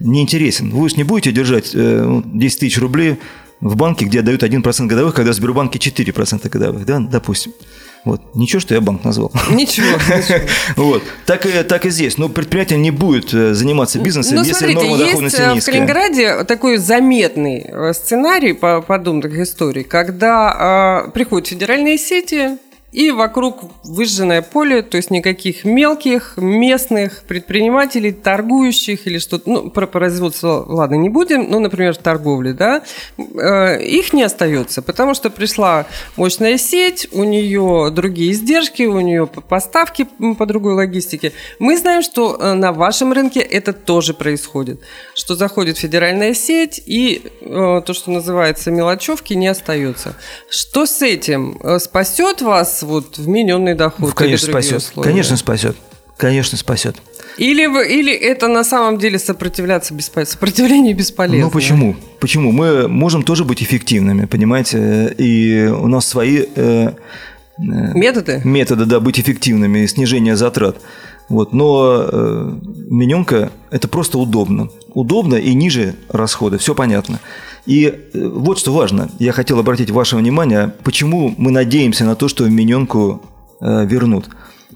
неинтересен. 0.03 0.69
Вы 0.71 0.89
же 0.89 0.95
не 0.97 1.03
будете 1.03 1.31
держать 1.31 1.71
10 1.71 1.75
ну, 1.75 2.23
тысяч 2.39 2.77
рублей 2.79 3.17
в 3.59 3.75
банке, 3.75 4.05
где 4.05 4.21
дают 4.21 4.43
1% 4.43 4.87
годовых, 4.87 5.13
когда 5.13 5.31
в 5.31 5.35
Сбербанке 5.35 5.79
4% 5.79 6.49
годовых, 6.49 6.85
да, 6.85 6.99
допустим. 6.99 7.53
Вот. 8.03 8.35
Ничего, 8.35 8.59
что 8.59 8.73
я 8.73 8.81
банк 8.81 9.03
назвал. 9.03 9.31
Ничего. 9.51 9.87
Вот. 10.75 11.03
Так, 11.25 11.45
и, 11.45 11.63
так 11.63 11.85
и 11.85 11.91
здесь. 11.91 12.17
Но 12.17 12.29
предприятие 12.29 12.79
не 12.79 12.89
будет 12.89 13.33
э, 13.33 13.53
заниматься 13.53 13.99
бизнесом, 13.99 14.37
ну, 14.37 14.43
если 14.43 14.53
смотрите, 14.53 14.81
норма 14.81 14.97
доходности 14.97 15.41
есть 15.41 15.55
низкая. 15.55 15.61
в 15.61 15.65
Калининграде 15.65 16.43
такой 16.45 16.77
заметный 16.77 17.65
э, 17.67 17.93
сценарий 17.93 18.53
по 18.53 18.81
подобных 18.81 19.37
историй, 19.37 19.83
когда 19.83 21.05
э, 21.05 21.11
приходят 21.11 21.47
федеральные 21.47 21.99
сети, 21.99 22.57
и 22.91 23.11
вокруг 23.11 23.63
выжженное 23.83 24.41
поле, 24.41 24.81
то 24.81 24.97
есть 24.97 25.11
никаких 25.11 25.63
мелких 25.63 26.33
местных 26.35 27.23
предпринимателей, 27.23 28.11
торгующих 28.11 29.07
или 29.07 29.17
что-то, 29.17 29.49
ну, 29.49 29.69
про 29.69 29.87
производство, 29.87 30.65
ладно, 30.67 30.95
не 30.95 31.09
будем, 31.09 31.49
ну, 31.49 31.59
например, 31.59 31.95
торговли, 31.95 32.51
да, 32.51 32.83
э, 33.17 33.83
их 33.83 34.11
не 34.13 34.23
остается, 34.23 34.81
потому 34.81 35.13
что 35.13 35.29
пришла 35.29 35.85
мощная 36.17 36.57
сеть, 36.57 37.07
у 37.13 37.23
нее 37.23 37.91
другие 37.91 38.33
издержки, 38.33 38.83
у 38.83 38.99
нее 38.99 39.25
поставки 39.25 40.07
по 40.37 40.45
другой 40.45 40.73
логистике. 40.73 41.31
Мы 41.59 41.77
знаем, 41.77 42.01
что 42.01 42.35
э, 42.35 42.53
на 42.53 42.73
вашем 42.73 43.13
рынке 43.13 43.39
это 43.39 43.71
тоже 43.71 44.13
происходит, 44.13 44.81
что 45.15 45.35
заходит 45.35 45.77
федеральная 45.77 46.33
сеть, 46.33 46.81
и 46.85 47.21
э, 47.41 47.81
то, 47.85 47.93
что 47.93 48.11
называется 48.11 48.69
мелочевки, 48.69 49.33
не 49.33 49.47
остается. 49.47 50.15
Что 50.49 50.85
с 50.85 51.01
этим? 51.01 51.57
Спасет 51.79 52.41
вас 52.41 52.80
вот 52.83 53.17
вмененный 53.17 53.75
доход? 53.75 54.09
Ну, 54.09 54.13
конечно, 54.13 54.49
спасет. 54.49 54.77
Условия? 54.77 55.09
Конечно, 55.09 55.37
спасет. 55.37 55.75
Конечно, 56.17 56.57
спасет. 56.57 56.97
Или, 57.37 57.63
или 57.63 58.13
это 58.13 58.47
на 58.47 58.63
самом 58.63 58.99
деле 58.99 59.17
сопротивляться 59.17 59.93
бесполезно, 59.93 60.33
сопротивление 60.33 60.93
бесполезно? 60.93 61.45
Ну 61.45 61.51
почему? 61.51 61.95
Почему? 62.19 62.51
Мы 62.51 62.87
можем 62.87 63.23
тоже 63.23 63.45
быть 63.45 63.63
эффективными, 63.63 64.25
понимаете? 64.25 65.13
И 65.17 65.65
у 65.65 65.87
нас 65.87 66.07
свои... 66.07 66.43
Э, 66.55 66.91
методы? 67.57 68.41
Методы, 68.43 68.85
да, 68.85 68.99
быть 68.99 69.19
эффективными, 69.19 69.85
снижение 69.87 70.35
затрат. 70.35 70.77
Вот, 71.29 71.53
но 71.53 72.05
э, 72.11 72.51
менюнка 72.89 73.51
это 73.71 73.87
просто 73.87 74.19
удобно. 74.19 74.69
Удобно 74.93 75.35
и 75.35 75.53
ниже 75.53 75.95
расходы, 76.09 76.57
все 76.57 76.75
понятно. 76.75 77.19
И 77.65 77.85
э, 77.85 78.27
вот 78.27 78.59
что 78.59 78.73
важно, 78.73 79.09
я 79.19 79.31
хотел 79.31 79.59
обратить 79.59 79.91
ваше 79.91 80.15
внимание, 80.15 80.73
почему 80.83 81.33
мы 81.37 81.51
надеемся 81.51 82.05
на 82.05 82.15
то, 82.15 82.27
что 82.27 82.47
менюнку 82.49 83.21
э, 83.59 83.85
вернут. 83.85 84.29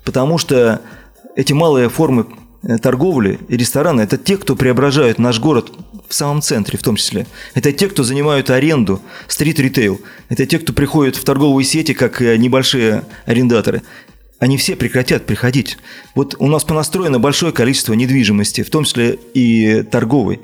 Потому 0.04 0.38
что 0.38 0.82
эти 1.36 1.54
малые 1.54 1.90
формы 1.90 2.28
э, 2.64 2.78
торговли 2.78 3.40
и 3.48 3.58
рестораны– 3.58 4.02
это 4.04 4.18
те, 4.18 4.38
кто 4.38 4.56
преображают 4.56 5.18
наш 5.18 5.40
город 5.40 5.72
в 6.08 6.14
самом 6.14 6.42
центре 6.42 6.78
в 6.78 6.84
том 6.84 6.96
числе. 6.96 7.26
Это 7.56 7.72
те, 7.72 7.88
кто 7.90 8.04
занимают 8.04 8.52
аренду, 8.52 9.02
стрит-ритейл. 9.28 10.00
Это 10.30 10.46
те, 10.46 10.60
кто 10.60 10.72
приходит 10.72 11.16
в 11.16 11.24
торговые 11.24 11.66
сети 11.66 11.94
как 11.96 12.22
небольшие 12.22 13.04
арендаторы. 13.26 13.82
Они 14.38 14.58
все 14.58 14.76
прекратят 14.76 15.26
приходить. 15.26 15.78
Вот 16.14 16.36
у 16.38 16.48
нас 16.48 16.64
понастроено 16.64 17.20
большое 17.20 17.52
количество 17.52 17.94
недвижимости, 17.94 18.62
в 18.62 18.70
том 18.70 18.84
числе 18.84 19.18
и 19.34 19.82
торговой. 19.82 20.42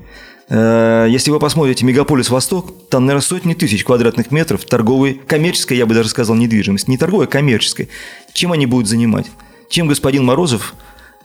Э, 0.53 1.07
если 1.09 1.31
вы 1.31 1.39
посмотрите 1.39 1.85
Мегаполис 1.85 2.29
Восток, 2.29 2.73
там, 2.89 3.05
наверное, 3.05 3.25
сотни 3.25 3.53
тысяч 3.53 3.85
квадратных 3.85 4.31
метров 4.31 4.65
торговой, 4.65 5.13
коммерческой, 5.25 5.77
я 5.77 5.85
бы 5.85 5.95
даже 5.95 6.09
сказал, 6.09 6.35
недвижимость. 6.35 6.89
Не 6.89 6.97
торговой, 6.97 7.25
а 7.25 7.27
коммерческой. 7.29 7.87
Чем 8.33 8.51
они 8.51 8.65
будут 8.65 8.87
занимать? 8.89 9.27
Чем 9.69 9.87
господин 9.87 10.25
Морозов 10.25 10.75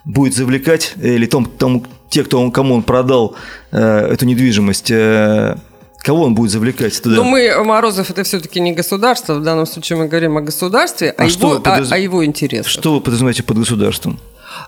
будет 0.04 0.36
завлекать, 0.36 0.94
или 1.02 1.26
том, 1.26 1.46
тому, 1.46 1.84
те, 2.08 2.22
кто, 2.22 2.48
кому 2.52 2.74
он 2.76 2.84
продал 2.84 3.34
э, 3.72 3.78
эту 4.12 4.26
недвижимость, 4.26 4.92
э, 4.92 5.56
кого 5.98 6.22
он 6.22 6.36
будет 6.36 6.52
завлекать 6.52 7.02
туда? 7.02 7.16
Ну, 7.16 7.24
мы, 7.24 7.64
Морозов, 7.64 8.08
это 8.10 8.22
все-таки 8.22 8.60
не 8.60 8.72
государство, 8.74 9.34
в 9.34 9.42
данном 9.42 9.66
случае 9.66 9.98
мы 9.98 10.06
говорим 10.06 10.36
о 10.36 10.40
государстве, 10.40 11.10
а, 11.10 11.24
А 11.24 11.26
его, 11.26 11.48
вы 11.48 11.56
подоз- 11.56 11.90
о, 11.90 11.96
о 11.96 11.98
его 11.98 12.24
интересах. 12.24 12.70
Что 12.70 12.94
вы 12.94 13.00
подразумеваете 13.00 13.42
под 13.42 13.58
государством? 13.58 14.20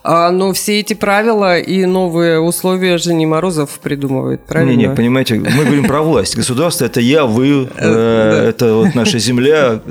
А, 0.03 0.31
но 0.31 0.53
все 0.53 0.79
эти 0.79 0.93
правила 0.93 1.59
и 1.59 1.85
новые 1.85 2.39
условия 2.39 2.97
же 2.97 3.13
не 3.13 3.25
Морозов 3.25 3.79
придумывает, 3.79 4.41
правильно? 4.45 4.71
Не, 4.71 4.87
не, 4.87 4.95
понимаете, 4.95 5.35
мы 5.35 5.63
говорим 5.63 5.87
про 5.87 6.01
власть. 6.01 6.35
Государство– 6.35 6.85
это 6.85 7.01
я, 7.01 7.25
вы, 7.25 7.69
э, 7.75 8.45
это 8.49 8.75
вот 8.75 8.95
наша 8.95 9.19
земля, 9.19 9.81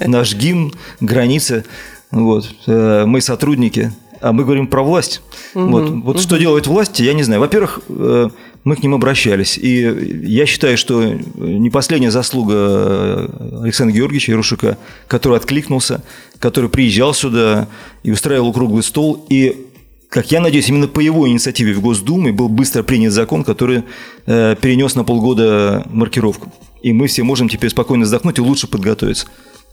наш 0.00 0.34
гимн, 0.34 0.72
границы. 1.00 1.64
Вот. 2.10 2.48
Э, 2.66 3.04
Мы 3.06 3.20
сотрудники, 3.20 3.92
а 4.20 4.32
мы 4.32 4.44
говорим 4.44 4.66
про 4.66 4.82
власть. 4.82 5.22
Вот, 5.54 5.90
вот 5.90 6.20
что 6.20 6.36
делает 6.38 6.66
власть, 6.66 7.00
я 7.00 7.12
не 7.12 7.22
знаю. 7.22 7.40
Во-первых, 7.40 7.80
э, 7.88 8.28
мы 8.64 8.76
к 8.76 8.82
ним 8.82 8.94
обращались. 8.94 9.58
И 9.58 9.80
я 10.24 10.46
считаю, 10.46 10.76
что 10.76 11.02
не 11.04 11.70
последняя 11.70 12.10
заслуга 12.10 12.54
э, 12.54 13.60
Александра 13.62 13.94
Георгиевича 13.94 14.32
Ярушика, 14.32 14.78
который 15.06 15.38
откликнулся, 15.38 16.02
который 16.38 16.68
приезжал 16.68 17.14
сюда 17.14 17.68
и 18.02 18.10
устраивал 18.10 18.52
круглый 18.52 18.82
стол. 18.82 19.24
И 19.28 19.66
как 20.08 20.32
я 20.32 20.40
надеюсь, 20.40 20.68
именно 20.68 20.88
по 20.88 21.00
его 21.00 21.28
инициативе 21.28 21.74
в 21.74 21.80
Госдуме 21.80 22.32
был 22.32 22.48
быстро 22.48 22.82
принят 22.82 23.12
закон, 23.12 23.44
который 23.44 23.84
э, 24.26 24.56
перенес 24.60 24.94
на 24.94 25.04
полгода 25.04 25.86
маркировку. 25.90 26.52
И 26.82 26.92
мы 26.92 27.08
все 27.08 27.22
можем 27.22 27.48
теперь 27.48 27.70
спокойно 27.70 28.04
вздохнуть 28.04 28.38
и 28.38 28.42
лучше 28.42 28.66
подготовиться. 28.66 29.26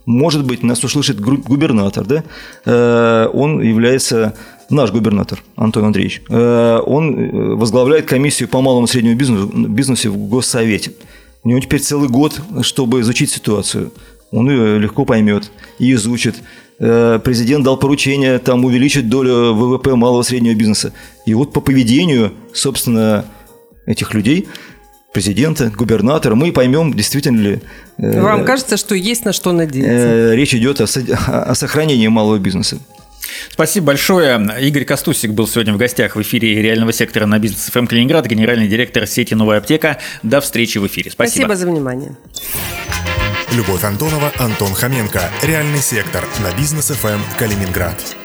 Может 0.05 0.45
быть, 0.45 0.61
нас 0.61 0.83
услышит 0.83 1.19
губернатор, 1.19 2.05
да? 2.05 2.23
Э, 2.65 3.27
он 3.33 3.61
является 3.61 4.35
наш 4.69 4.91
губернатор 4.91 5.43
Антон 5.55 5.85
Андреевич. 5.85 6.21
Э, 6.29 6.79
он 6.85 7.15
э, 7.17 7.55
возглавляет 7.55 8.05
комиссию 8.05 8.49
по 8.49 8.61
малому 8.61 8.85
и 8.85 8.89
среднему 8.89 9.15
бизнесу, 9.15 9.47
бизнесу 9.47 10.11
в 10.11 10.17
Госсовете. 10.29 10.91
У 11.43 11.49
него 11.49 11.59
теперь 11.59 11.79
целый 11.81 12.09
год, 12.09 12.39
чтобы 12.61 13.01
изучить 13.01 13.29
ситуацию. 13.31 13.91
Он 14.31 14.49
ее 14.49 14.79
легко 14.79 15.05
поймет 15.05 15.51
и 15.79 15.93
изучит. 15.93 16.35
Э, 16.79 17.19
Президент 17.23 17.63
дал 17.63 17.77
поручение 17.77 18.39
там 18.39 18.65
увеличить 18.65 19.07
долю 19.09 19.53
ВВП 19.53 19.95
малого 19.95 20.21
и 20.21 20.25
среднего 20.25 20.55
бизнеса. 20.55 20.91
И 21.25 21.33
вот 21.33 21.53
по 21.53 21.61
поведению, 21.61 22.31
собственно, 22.53 23.25
этих 23.85 24.13
людей, 24.13 24.47
президента, 25.13 25.69
губернатора, 25.69 26.35
мы 26.35 26.51
поймем, 26.51 26.93
действительно 26.93 27.39
ли 27.39 27.59
э, 27.97 28.21
Вам 28.21 28.43
кажется, 28.43 28.75
что 28.75 28.95
есть 28.95 29.23
на 29.23 29.31
что 29.31 29.51
надеяться? 29.53 29.91
э, 29.91 30.35
речь 30.35 30.53
идет 30.53 30.81
о, 30.81 30.85
о 31.27 31.55
сохранении 31.55 32.07
малого 32.07 32.37
бизнеса. 32.39 32.79
Спасибо 33.49 33.87
большое. 33.87 34.39
Игорь 34.61 34.85
Костусик 34.85 35.31
был 35.31 35.47
сегодня 35.47 35.73
в 35.73 35.77
гостях 35.77 36.15
в 36.15 36.21
эфире 36.21 36.61
реального 36.61 36.93
сектора 36.93 37.25
на 37.25 37.39
бизнес 37.39 37.69
ФМ 37.71 37.87
Калининград, 37.87 38.25
генеральный 38.25 38.67
директор 38.67 39.07
сети 39.07 39.33
«Новая 39.33 39.59
аптека». 39.59 39.99
До 40.23 40.41
встречи 40.41 40.77
в 40.77 40.87
эфире. 40.87 41.11
Спасибо. 41.11 41.45
Спасибо 41.45 41.55
за 41.55 41.67
внимание. 41.67 42.15
Любовь 43.53 43.83
Антонова, 43.83 44.31
Антон 44.37 44.73
Хоменко. 44.73 45.21
Реальный 45.43 45.79
сектор 45.79 46.25
на 46.41 46.57
бизнес 46.57 46.87
ФМ 46.87 47.21
Калининград. 47.37 48.24